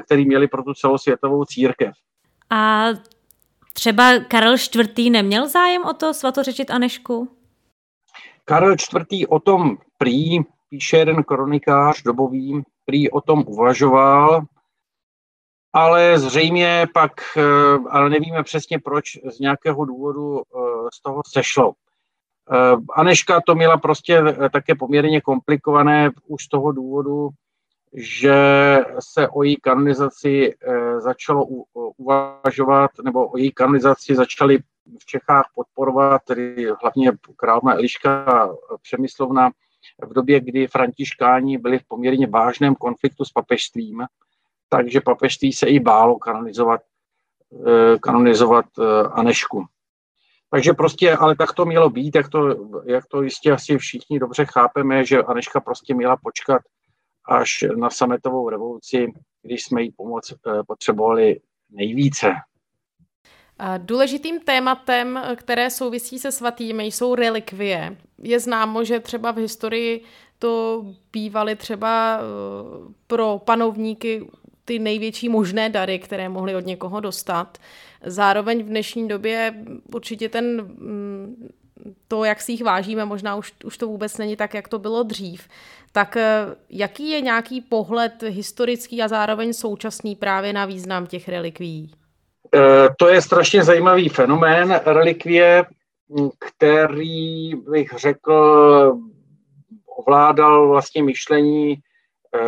[0.05, 1.93] který měli pro tu celosvětovou církev.
[2.49, 2.85] A
[3.73, 5.11] třeba Karel IV.
[5.11, 7.29] neměl zájem o to svatořečit Anešku?
[8.45, 9.25] Karel IV.
[9.29, 14.41] o tom prý, píše jeden kronikář dobový, prý o tom uvažoval,
[15.73, 17.41] ale zřejmě pak, eh,
[17.89, 20.59] ale nevíme přesně proč, z nějakého důvodu eh,
[20.93, 21.73] z toho sešlo.
[22.51, 24.21] Eh, Aneška to měla prostě
[24.53, 27.29] také poměrně komplikované už z toho důvodu,
[27.93, 28.35] že
[28.99, 30.55] se o její kanonizaci
[30.99, 31.45] začalo
[31.97, 34.59] uvažovat, nebo o její kanonizaci začali
[34.99, 38.49] v Čechách podporovat, tedy hlavně královna Eliška
[38.81, 39.51] Přemyslovna,
[40.07, 44.03] v době, kdy františkáni byli v poměrně vážném konfliktu s papežstvím,
[44.69, 46.81] takže papežství se i bálo kanonizovat,
[48.01, 48.65] kanonizovat
[49.11, 49.65] Anešku.
[50.49, 52.47] Takže prostě, ale tak to mělo být, jak to,
[52.85, 56.61] jak to jistě asi všichni dobře chápeme, že Aneška prostě měla počkat
[57.25, 62.33] až na sametovou revoluci, když jsme jí pomoc eh, potřebovali nejvíce.
[63.77, 67.97] Důležitým tématem, které souvisí se svatými, jsou relikvie.
[68.23, 70.03] Je známo, že třeba v historii
[70.39, 74.27] to bývaly třeba eh, pro panovníky
[74.65, 77.57] ty největší možné dary, které mohli od někoho dostat.
[78.05, 79.53] Zároveň v dnešní době
[79.93, 81.49] určitě ten mm,
[82.07, 85.03] to, jak si jich vážíme, možná už, už to vůbec není tak, jak to bylo
[85.03, 85.47] dřív.
[85.91, 91.91] Tak eh, jaký je nějaký pohled historický a zároveň současný právě na význam těch relikví?
[92.55, 95.65] Eh, to je strašně zajímavý fenomén relikvie,
[96.39, 98.33] který bych řekl
[99.85, 102.39] ovládal vlastně myšlení eh,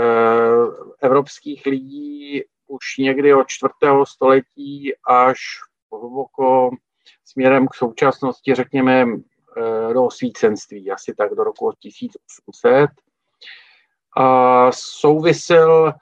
[1.01, 5.39] evropských lidí už někdy od čtvrtého století až
[5.91, 6.69] hluboko
[7.25, 9.05] směrem k současnosti, řekněme,
[9.57, 12.89] eh, do osvícenství, asi tak do roku 1800.
[14.17, 15.93] A souvisel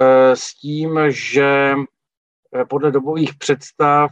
[0.00, 1.74] eh, s tím, že
[2.68, 4.10] podle dobových představ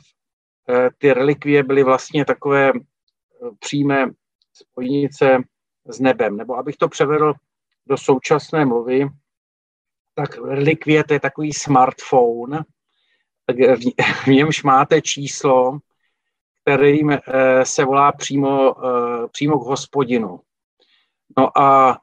[0.98, 2.72] ty relikvie byly vlastně takové
[3.58, 4.06] přímé
[4.52, 5.38] spojnice
[5.86, 6.36] s nebem.
[6.36, 7.32] Nebo abych to převedl
[7.86, 9.08] do současné mluvy,
[10.14, 12.64] tak relikvie to je takový smartphone,
[14.24, 15.78] v němž máte číslo,
[16.62, 17.20] kterým eh,
[17.64, 20.40] se volá přímo, eh, přímo k hospodinu.
[21.38, 21.98] No a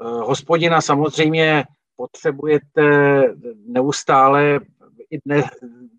[0.00, 1.64] eh, hospodina samozřejmě
[1.96, 2.82] potřebujete
[3.66, 4.60] neustále
[5.10, 5.44] i dnes,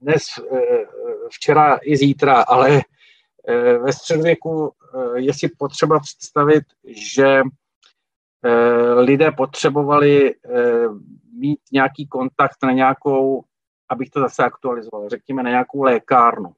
[0.01, 0.23] dnes
[1.29, 2.81] včera i zítra, ale
[3.83, 4.73] ve středověku
[5.15, 7.41] je si potřeba představit, že
[8.95, 10.35] lidé potřebovali
[11.33, 13.43] mít nějaký kontakt na nějakou,
[13.89, 16.53] abych to zase aktualizoval, řekněme na nějakou lékárnu.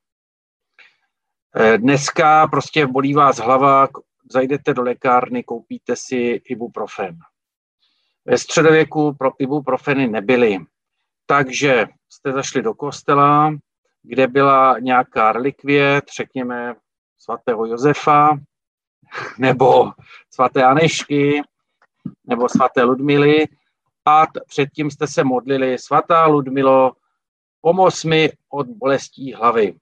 [1.56, 3.88] Eh, dneska prostě bolí vás hlava,
[4.32, 7.18] zajdete do lékárny, koupíte si ibuprofen.
[8.26, 10.58] Ve středověku pro ibuprofeny nebyly.
[11.26, 13.54] Takže jste zašli do kostela,
[14.04, 16.76] kde byla nějaká relikvie, řekněme
[17.18, 18.38] svatého Josefa,
[19.38, 19.92] nebo
[20.30, 21.42] svaté Anešky,
[22.28, 23.48] nebo svaté Ludmily
[24.06, 26.92] a t- předtím jste se modlili, svatá Ludmilo,
[27.62, 29.76] pomoz mi od bolestí hlavy.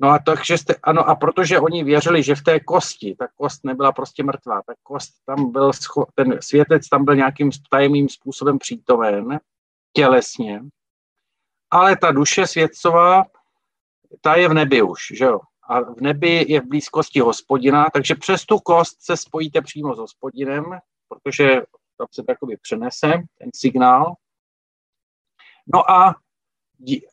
[0.00, 3.64] No a takže jste, ano, a protože oni věřili, že v té kosti, ta kost
[3.64, 5.70] nebyla prostě mrtvá, ta kost tam byl,
[6.14, 9.40] ten světec tam byl nějakým tajemným způsobem přítomen,
[9.92, 10.60] tělesně,
[11.70, 13.24] ale ta duše světcová,
[14.20, 15.40] ta je v nebi už, že jo.
[15.68, 19.98] a v nebi je v blízkosti hospodina, takže přes tu kost se spojíte přímo s
[19.98, 20.64] hospodinem,
[21.08, 21.62] protože
[21.98, 24.14] tam se takový přenese ten signál.
[25.74, 26.14] No a,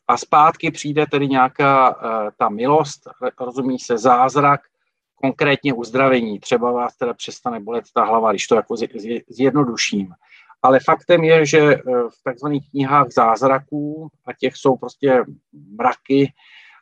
[0.08, 3.02] a zpátky přijde tedy nějaká uh, ta milost,
[3.40, 4.62] rozumí se zázrak,
[5.22, 6.40] konkrétně uzdravení.
[6.40, 8.76] Třeba vás teda přestane bolet ta hlava, když to jako
[9.30, 10.14] zjednoduším.
[10.62, 15.24] Ale faktem je, že eh, v takzvaných knihách zázraků, a těch jsou prostě
[15.78, 16.34] mraky,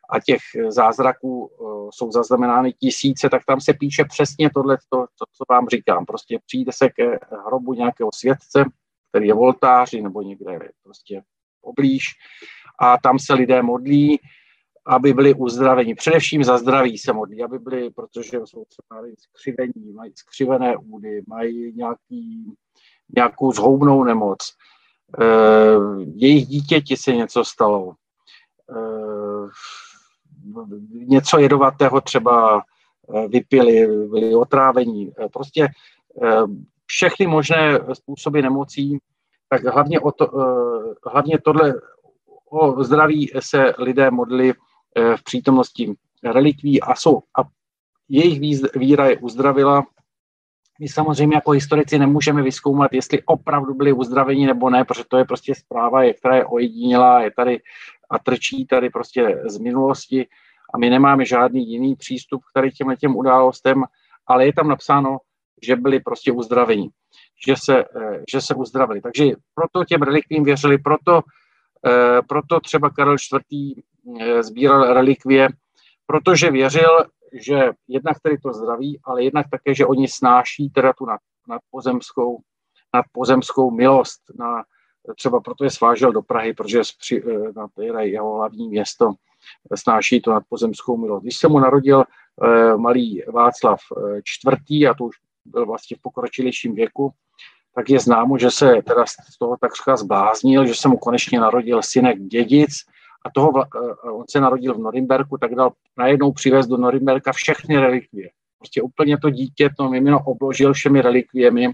[0.09, 5.25] a těch zázraků uh, jsou zaznamenány tisíce, tak tam se píše přesně tohle, to, to,
[5.37, 6.05] co vám říkám.
[6.05, 8.65] Prostě přijde se ke hrobu nějakého světce,
[9.09, 11.21] který je voltáři nebo někde prostě
[11.61, 12.05] poblíž
[12.79, 14.19] a tam se lidé modlí,
[14.87, 15.95] aby byli uzdraveni.
[15.95, 21.73] Především za zdraví se modlí, aby byli, protože jsou třeba skřivení, mají skřivené údy, mají
[21.75, 22.53] nějaký,
[23.15, 24.37] nějakou zhoubnou nemoc.
[25.21, 25.25] E,
[26.15, 27.93] jejich dítěti se něco stalo.
[28.69, 28.79] E,
[30.91, 32.61] něco jedovatého třeba
[33.15, 35.11] eh, vypili, byli otrávení.
[35.11, 35.67] Eh, prostě
[36.23, 36.41] eh,
[36.85, 38.97] všechny možné způsoby nemocí,
[39.49, 40.31] tak hlavně, o to,
[41.11, 41.73] hlavně tohle
[42.49, 44.53] o zdraví se lidé modli
[45.15, 47.41] v přítomnosti relikví a jsou a
[48.09, 49.83] jejich víra je uzdravila.
[50.79, 55.25] My samozřejmě jako historici nemůžeme vyskoumat, jestli opravdu byli uzdraveni nebo ne, protože to je
[55.25, 57.59] prostě zpráva, která je ojedinělá, je tady
[58.09, 60.27] a trčí tady prostě z minulosti
[60.73, 63.83] a my nemáme žádný jiný přístup k tady těm těm událostem,
[64.27, 65.17] ale je tam napsáno,
[65.63, 66.89] že byli prostě uzdraveni,
[67.47, 69.01] že se, eh, že se uzdravili.
[69.01, 71.21] Takže proto těm relikvím věřili, proto,
[71.85, 73.75] eh, proto třeba Karel IV.
[74.21, 75.49] Eh, sbíral relikvie,
[76.05, 81.05] protože věřil, že jednak tedy to zdraví, ale jednak také, že oni snáší teda tu
[81.05, 82.39] nad, nadpozemskou,
[82.93, 84.21] nadpozemskou milost.
[84.39, 84.63] Na,
[85.15, 87.23] třeba proto je svážel do Prahy, protože při,
[87.93, 89.13] na jeho hlavní město
[89.75, 91.23] snáší to nadpozemskou milost.
[91.23, 93.79] Když se mu narodil eh, malý Václav
[94.17, 97.11] IV., eh, a to už byl vlastně v pokročilejším věku,
[97.75, 101.81] tak je známo, že se teda z toho takřka zbláznil, že se mu konečně narodil
[101.81, 102.71] synek dědic
[103.25, 107.79] a toho, eh, on se narodil v Norimberku, tak dal najednou přivez do Norimberka všechny
[107.79, 108.29] relikvie.
[108.57, 111.73] Prostě úplně to dítě, to mimino obložil všemi relikviemi,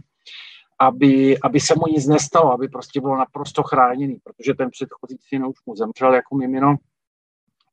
[0.79, 5.45] aby, aby se mu nic nestalo, aby prostě bylo naprosto chráněný, protože ten předchozí syn
[5.45, 6.75] už mu zemřel jako mimino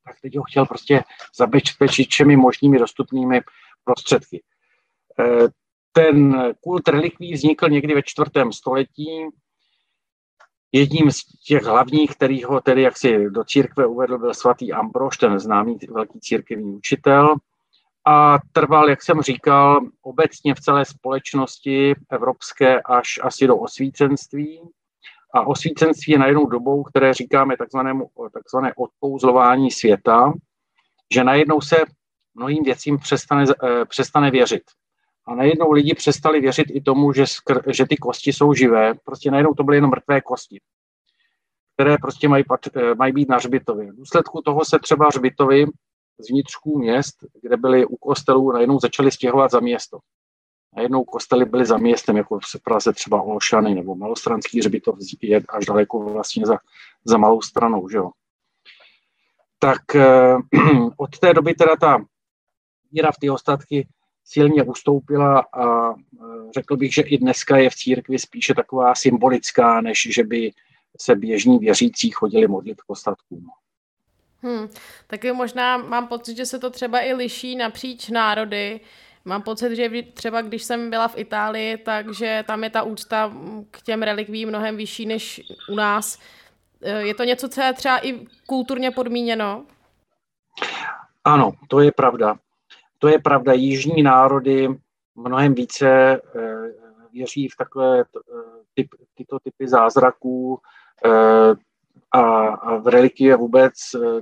[0.05, 1.03] tak teď ho chtěl prostě
[1.35, 3.41] zabezpečit všemi možnými dostupnými
[3.83, 4.43] prostředky.
[5.19, 5.23] E,
[5.91, 9.09] ten kult relikví vznikl někdy ve čtvrtém století.
[10.71, 15.39] Jedním z těch hlavních, který ho tedy jaksi do církve uvedl, byl svatý Ambrož, ten
[15.39, 17.35] známý velký církevní učitel.
[18.05, 24.61] A trval, jak jsem říkal, obecně v celé společnosti evropské až asi do osvícenství.
[25.33, 30.33] A osvícenství je najednou dobou, které říkáme takzvanému, takzvané odkouzlování světa,
[31.13, 31.75] že najednou se
[32.35, 34.63] mnohým věcím přestane, eh, přestane věřit.
[35.27, 38.93] A najednou lidi přestali věřit i tomu, že, skr, že ty kosti jsou živé.
[39.05, 40.59] Prostě najednou to byly jenom mrtvé kosti,
[41.73, 42.43] které prostě mají,
[42.75, 43.91] eh, mají být na hřbitově.
[43.91, 45.65] V důsledku toho se třeba hřbitovy
[46.19, 49.99] z vnitřků měst, kde byly u kostelů, najednou začaly stěhovat za město
[50.75, 55.65] najednou kostely byly za městem, jako v Praze třeba Olšany nebo Malostranský hřbitov je až
[55.65, 56.57] daleko vlastně za,
[57.05, 58.11] za malou stranou, že jo.
[59.59, 60.35] Tak eh,
[60.97, 62.05] od té doby teda ta
[62.91, 63.87] víra v ty ostatky
[64.23, 65.95] silně ustoupila a eh,
[66.55, 70.51] řekl bych, že i dneska je v církvi spíše taková symbolická, než že by
[70.99, 73.47] se běžní věřící chodili modlit k ostatkům.
[74.43, 74.67] Hmm,
[75.07, 78.79] taky možná mám pocit, že se to třeba i liší napříč národy,
[79.25, 83.33] Mám pocit, že třeba když jsem byla v Itálii, takže tam je ta úcta
[83.71, 86.19] k těm relikvím mnohem vyšší než u nás.
[86.81, 89.65] Eh, je to něco, co je třeba i kulturně podmíněno?
[91.23, 92.35] Ano, to je pravda.
[92.99, 93.53] To je pravda.
[93.53, 94.69] Jižní národy
[95.15, 96.19] mnohem více eh,
[97.13, 98.03] věří v takové eh,
[98.73, 100.59] typ, tyto typy zázraků
[102.13, 103.73] a v relikvie vůbec,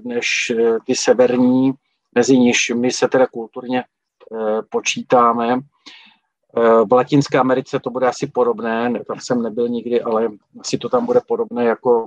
[0.04, 0.52] než
[0.86, 1.74] ty severní,
[2.16, 3.84] mezi níž my se teda kulturně
[4.34, 5.60] Eh, počítáme.
[6.86, 11.06] V Latinské Americe to bude asi podobné, tam jsem nebyl nikdy, ale asi to tam
[11.06, 12.06] bude podobné jako,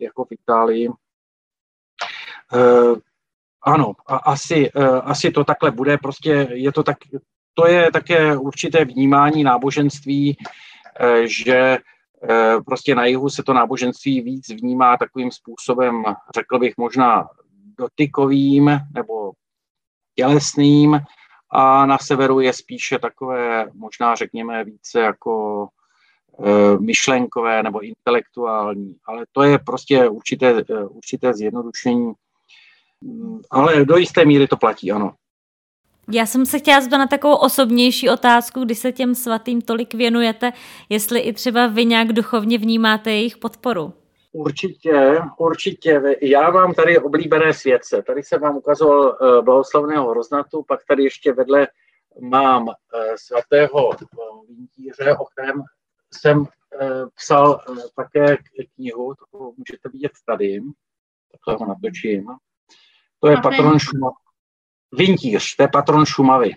[0.00, 0.88] jako v Itálii.
[3.62, 4.70] Ano, a asi,
[5.02, 6.96] asi to takhle bude, prostě je to tak,
[7.54, 10.36] to je také určité vnímání náboženství,
[11.24, 11.78] že
[12.66, 16.02] prostě na jihu se to náboženství víc vnímá takovým způsobem,
[16.34, 17.28] řekl bych možná
[17.78, 19.32] dotykovým nebo
[20.14, 21.00] tělesným,
[21.56, 25.66] a na severu je spíše takové, možná řekněme, více jako
[26.44, 32.12] e, myšlenkové nebo intelektuální, ale to je prostě určité, e, určité zjednodušení.
[33.00, 35.14] Mm, ale do jisté míry to platí, ano.
[36.12, 40.52] Já jsem se chtěla zeptat na takovou osobnější otázku, když se těm svatým tolik věnujete,
[40.88, 43.92] jestli i třeba vy nějak duchovně vnímáte jejich podporu.
[44.32, 46.02] Určitě, určitě.
[46.22, 48.02] Já mám tady oblíbené světce.
[48.02, 51.68] Tady jsem vám ukazoval uh, blahoslavného hroznatu, pak tady ještě vedle
[52.20, 52.72] mám uh,
[53.16, 53.94] svatého uh,
[54.48, 55.62] vintíře, o kterém
[56.14, 56.46] jsem
[57.14, 57.60] psal
[57.96, 58.36] také
[58.74, 60.60] knihu, to můžete vidět tady,
[61.32, 62.26] takhle ho natočím.
[63.20, 64.23] To je patron Šumavy.
[64.96, 66.56] Vintíř, to je patron Šumavy.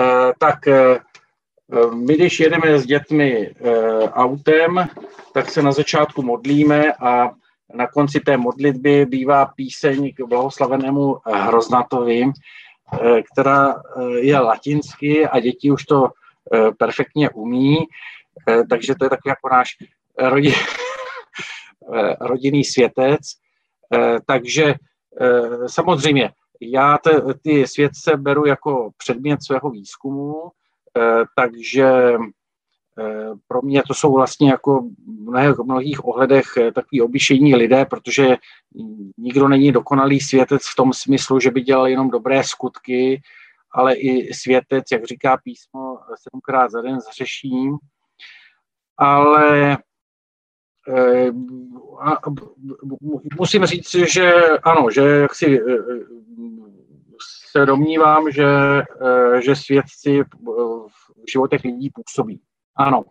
[0.00, 0.06] Uh,
[0.38, 3.54] tak uh, my, když jedeme s dětmi
[4.12, 4.88] autem,
[5.34, 7.30] tak se na začátku modlíme a
[7.74, 12.24] na konci té modlitby bývá píseň k blahoslavenému Hroznatovi,
[13.32, 13.82] která
[14.16, 16.08] je latinsky a děti už to
[16.78, 17.76] perfektně umí,
[18.70, 19.68] takže to je takový jako náš
[20.18, 20.52] rodin,
[22.20, 23.20] rodinný světec.
[24.26, 24.74] Takže
[25.66, 26.30] samozřejmě
[26.60, 30.50] já te, ty světce beru jako předmět svého výzkumu,
[31.36, 32.16] takže
[32.98, 34.80] Eh, pro mě to jsou vlastně jako
[35.58, 38.36] v mnohých ohledech eh, takový obyčejní lidé, protože
[39.18, 43.20] nikdo není dokonalý světec v tom smyslu, že by dělal jenom dobré skutky,
[43.72, 47.76] ale i světec, jak říká písmo, sedmkrát za den zřeším.
[48.98, 49.78] Ale
[50.88, 51.30] eh,
[53.38, 54.32] musím říct, že
[54.62, 55.60] ano, že si
[57.50, 58.46] se domnívám, že,
[59.40, 60.22] že svědci
[61.24, 62.40] v životech lidí působí.
[62.76, 63.04] Ano,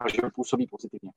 [0.00, 1.10] a že působí pozitivně.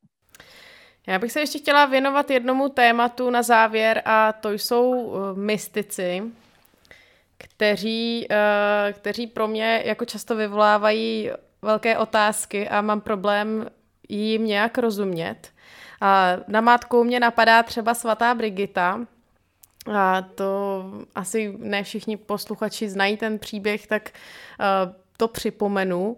[1.07, 6.23] Já bych se ještě chtěla věnovat jednomu tématu na závěr a to jsou eh, mystici,
[7.37, 11.31] kteří, eh, kteří pro mě jako často vyvolávají
[11.61, 13.69] velké otázky a mám problém
[14.09, 15.51] jim nějak rozumět.
[16.01, 18.99] A mátku mě napadá třeba svatá Brigita,
[19.93, 20.83] a to
[21.15, 26.17] asi ne všichni posluchači znají ten příběh, tak uh, to připomenu.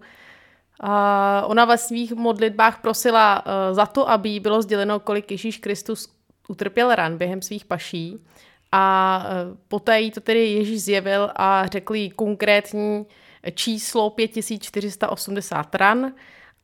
[1.44, 6.08] Ona ve svých modlitbách prosila uh, za to, aby jí bylo sděleno, kolik Ježíš Kristus
[6.48, 8.18] utrpěl ran během svých paší.
[8.72, 13.06] A uh, poté jí to tedy Ježíš zjevil a řekl jí konkrétní
[13.54, 16.12] číslo 5480 ran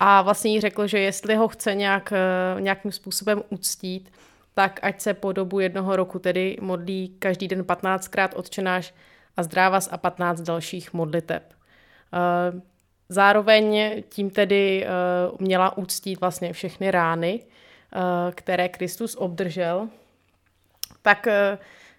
[0.00, 4.12] a vlastně jí řekl, že jestli ho chce nějak, uh, nějakým způsobem uctít,
[4.54, 8.94] tak ať se po dobu jednoho roku tedy modlí každý den 15krát odčenáš
[9.36, 11.52] a zdrávas a 15 dalších modliteb.
[13.08, 17.40] Zároveň tím tedy uh, měla úctít vlastně všechny rány,
[18.34, 19.88] které Kristus obdržel.
[21.02, 21.28] Tak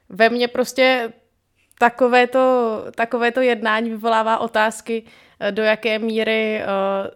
[0.10, 1.14] ve mně prostě
[1.80, 5.04] takovéto, takovéto jednání vyvolává otázky,
[5.52, 6.62] do jaké míry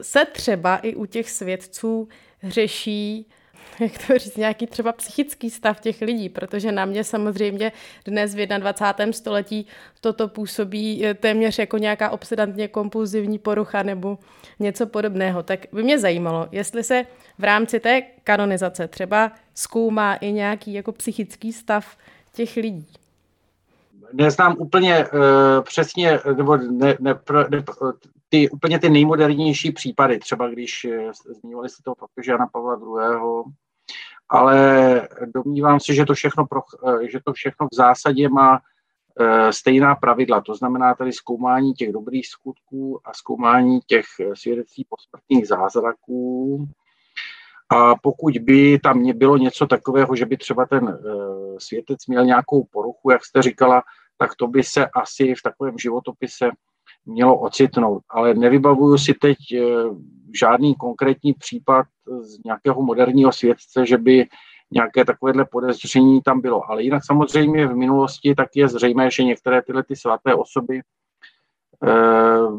[0.02, 2.08] se třeba i u těch svědců
[2.44, 3.28] řeší
[3.80, 7.72] jak to říct, nějaký třeba psychický stav těch lidí, protože na mě samozřejmě
[8.06, 9.14] dnes v 21.
[9.14, 9.68] století
[10.02, 14.18] toto působí eh, téměř jako nějaká obsedantně kompulzivní porucha nebo
[14.60, 15.44] něco podobného.
[15.44, 17.06] Tak by mě zajímalo, jestli se
[17.38, 21.98] v rámci té kanonizace třeba zkoumá i nějaký jako psychický stav
[22.34, 22.88] těch lidí.
[24.14, 27.64] Neznám úplně uh, přesně, nebo ne, ne, ne,
[28.30, 30.88] ty úplně ty nejmodernější případy, třeba když
[31.42, 33.44] zmiňovali se toho faktu, Jana Pavla II
[34.30, 38.60] ale domnívám se, že to všechno, pro, eh, že to všechno v zásadě má
[39.20, 40.42] eh, stejná pravidla.
[40.42, 46.68] To znamená tady zkoumání těch dobrých skutků a zkoumání těch eh, svědectví posmrtných zázraků.
[47.70, 51.00] A pokud by tam bylo něco takového, že by třeba ten
[51.60, 53.84] světec měl nějakou poruchu, jak jste říkala,
[54.18, 56.50] tak to by se asi v takovém životopise
[57.06, 58.04] mělo ocitnout.
[58.10, 59.38] Ale nevybavuju si teď
[60.40, 61.86] žádný konkrétní případ
[62.22, 64.28] z nějakého moderního světce, že by
[64.72, 66.72] nějaké takovéhle podezření tam bylo.
[66.72, 70.82] Ale jinak samozřejmě v minulosti tak je zřejmé, že některé tyhle ty svaté osoby
[71.84, 71.92] eh,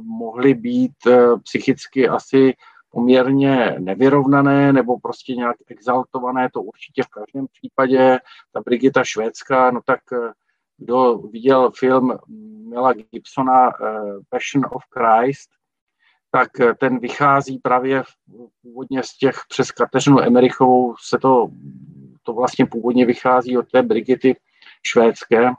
[0.03, 2.55] mohly být eh, psychicky asi
[2.97, 8.19] poměrně nevyrovnané nebo prostě nějak exaltované, to určitě v každém případě.
[8.53, 10.33] Ta Brigita Švédská, no tak eh,
[10.77, 12.19] kdo viděl film
[12.69, 13.73] Mela Gibsona eh,
[14.29, 15.51] Passion of Christ,
[16.31, 18.03] tak eh, ten vychází právě
[18.63, 21.49] původně z těch přes Kateřinu Emerichovou se to,
[22.23, 24.37] to vlastně původně vychází od té Brigity
[24.83, 25.51] švédské.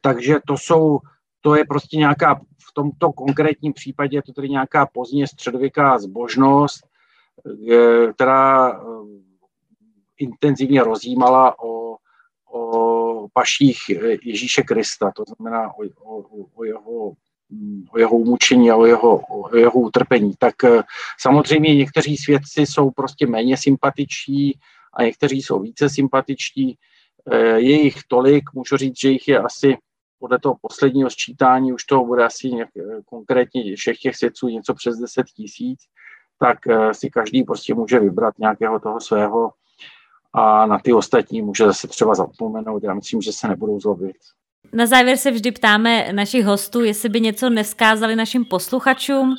[0.00, 0.98] Takže to jsou,
[1.40, 2.40] to je prostě nějaká,
[2.78, 6.86] tomto konkrétním případě je to tedy nějaká pozdně středověká zbožnost,
[7.72, 8.74] e, která e,
[10.18, 11.96] intenzivně rozjímala o,
[12.52, 13.78] o paších
[14.22, 17.12] Ježíše Krista, to znamená o, o, o jeho
[17.90, 20.32] o jeho umučení a o jeho, o jeho utrpení.
[20.38, 20.82] Tak eh,
[21.20, 24.52] samozřejmě někteří svědci jsou prostě méně sympatiční
[24.94, 26.78] a někteří jsou více sympatičtí.
[27.32, 29.76] Eh, je jich tolik, můžu říct, že jich je asi
[30.18, 32.68] podle toho posledního sčítání už to bude asi nějak,
[33.06, 35.80] konkrétně všech těch svědců něco přes 10 tisíc,
[36.38, 36.58] tak
[36.92, 39.50] si každý prostě může vybrat nějakého toho svého
[40.32, 42.82] a na ty ostatní může zase třeba zapomenout.
[42.84, 44.16] Já myslím, že se nebudou zlobit.
[44.72, 49.34] Na závěr se vždy ptáme našich hostů, jestli by něco neskázali našim posluchačům,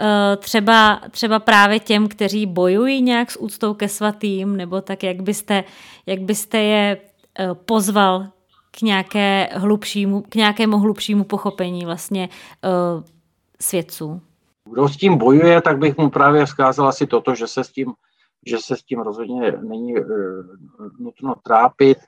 [0.00, 5.22] eh, třeba, třeba právě těm, kteří bojují nějak s úctou ke svatým, nebo tak, jak
[5.22, 5.64] byste,
[6.06, 6.98] jak byste je
[7.38, 8.26] eh, pozval
[8.78, 13.04] k, nějaké hlubšímu, k nějakému hlubšímu pochopení vlastně uh,
[13.60, 14.20] svědců.
[14.70, 17.92] Kdo s tím bojuje, tak bych mu právě vzkázal asi toto, že se s tím,
[18.46, 20.06] že se s tím rozhodně není uh,
[20.98, 21.98] nutno trápit.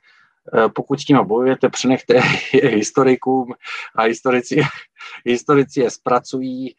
[0.53, 2.19] Uh, pokud s tím bojujete, přenechte
[2.51, 3.53] historikům
[3.95, 4.61] a historici,
[5.25, 6.75] historici je zpracují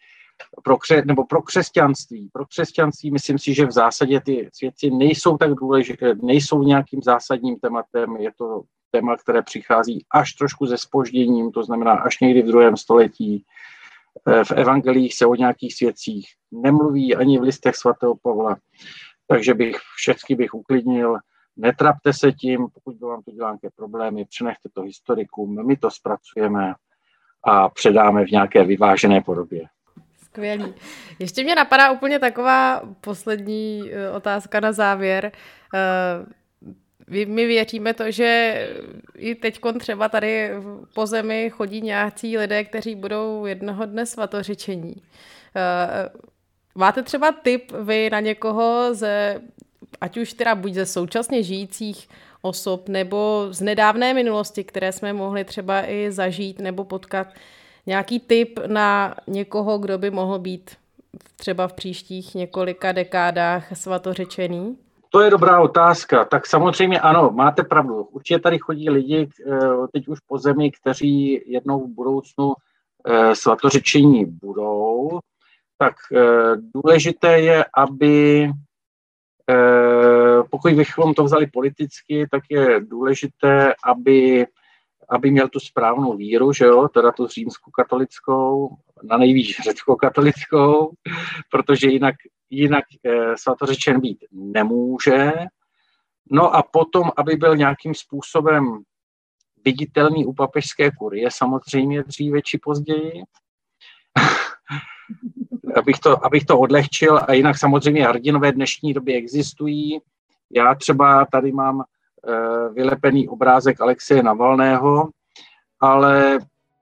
[0.64, 2.28] pro, kře, nebo pro křesťanství.
[2.32, 7.56] Pro křesťanství myslím si, že v zásadě ty svědci nejsou tak důležité, nejsou nějakým zásadním
[7.56, 12.46] tématem, je to téma, které přichází až trošku ze spožděním, to znamená až někdy v
[12.46, 13.44] druhém století.
[14.28, 18.56] Eh, v evangelích se o nějakých svědcích nemluví ani v listech svatého Pavla,
[19.26, 21.18] takže bych všechny bych uklidnil,
[21.56, 25.90] netrapte se tím, pokud by vám to dělá nějaké problémy, přenechte to historikům, my to
[25.90, 26.74] zpracujeme
[27.44, 29.68] a předáme v nějaké vyvážené podobě.
[30.24, 30.74] Skvělý.
[31.18, 35.32] Ještě mě napadá úplně taková poslední eh, otázka na závěr.
[37.10, 38.68] My věříme to, že
[39.16, 40.50] i teď třeba tady
[40.94, 44.94] po zemi chodí nějací lidé, kteří budou jednoho dne svatořečení.
[45.56, 46.08] Eh,
[46.74, 49.40] máte třeba tip vy na někoho ze,
[50.00, 52.08] ať už teda buď ze současně žijících
[52.42, 57.26] osob, nebo z nedávné minulosti, které jsme mohli třeba i zažít nebo potkat,
[57.86, 60.70] nějaký tip na někoho, kdo by mohl být
[61.36, 64.76] třeba v příštích několika dekádách svatořečený?
[65.12, 66.24] To je dobrá otázka.
[66.24, 68.02] Tak samozřejmě ano, máte pravdu.
[68.02, 69.58] Určitě tady chodí lidi, eh,
[69.92, 72.52] teď už po zemi, kteří jednou v budoucnu
[73.06, 75.18] eh, svatořečení budou.
[75.78, 78.50] Tak eh, důležité je, aby
[80.50, 84.46] pokud bychom to vzali politicky, tak je důležité, aby,
[85.08, 90.92] aby měl tu správnou víru, že jo, teda tu římskou katolickou, na nejvíc řeckou katolickou,
[91.50, 92.14] protože jinak
[92.50, 95.32] jinak eh, svatořečen být nemůže.
[96.30, 98.82] No a potom, aby byl nějakým způsobem
[99.64, 103.12] viditelný u papežské kurie, samozřejmě dříve či později,
[105.74, 110.00] abych, to, abych to odlehčil a jinak samozřejmě hrdinové dnešní době existují.
[110.52, 115.08] Já třeba tady mám uh, vylepený obrázek Alexeje Navalného,
[115.80, 116.38] ale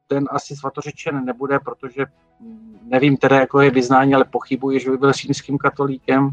[0.08, 2.06] ten asi svatořečen nebude, protože
[2.82, 6.30] nevím teda, jako je vyznání, ale pochybuji, že by byl římským katolíkem,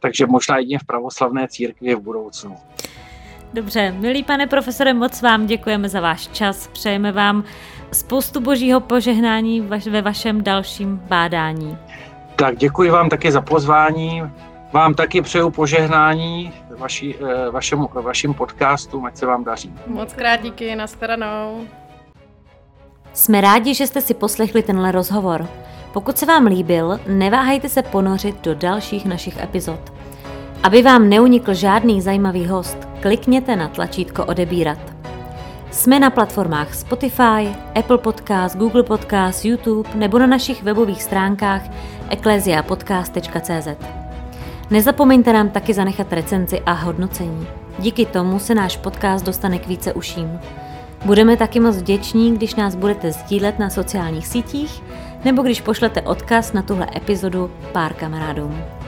[0.00, 2.56] takže možná jedině v pravoslavné církvi v budoucnu.
[3.54, 6.66] Dobře, milý pane profesore, moc vám děkujeme za váš čas.
[6.66, 7.44] Přejeme vám
[7.92, 9.60] spoustu božího požehnání
[9.90, 11.78] ve vašem dalším bádání.
[12.36, 14.22] Tak děkuji vám taky za pozvání.
[14.72, 19.74] Vám taky přeju požehnání vaši, eh, vašemu, vašim podcastům, ať se vám daří.
[19.86, 21.66] Moc krát díky, nashledanou.
[23.14, 25.48] Jsme rádi, že jste si poslechli tenhle rozhovor.
[25.92, 29.92] Pokud se vám líbil, neváhejte se ponořit do dalších našich epizod.
[30.62, 34.78] Aby vám neunikl žádný zajímavý host, klikněte na tlačítko odebírat.
[35.70, 41.62] Jsme na platformách Spotify, Apple Podcast, Google Podcast, YouTube nebo na našich webových stránkách
[42.08, 43.68] ecclesiapodcast.cz.
[44.70, 47.46] Nezapomeňte nám taky zanechat recenzi a hodnocení.
[47.78, 50.40] Díky tomu se náš podcast dostane k více uším.
[51.04, 54.82] Budeme taky moc vděční, když nás budete sdílet na sociálních sítích
[55.24, 58.81] nebo když pošlete odkaz na tuhle epizodu pár kamarádům.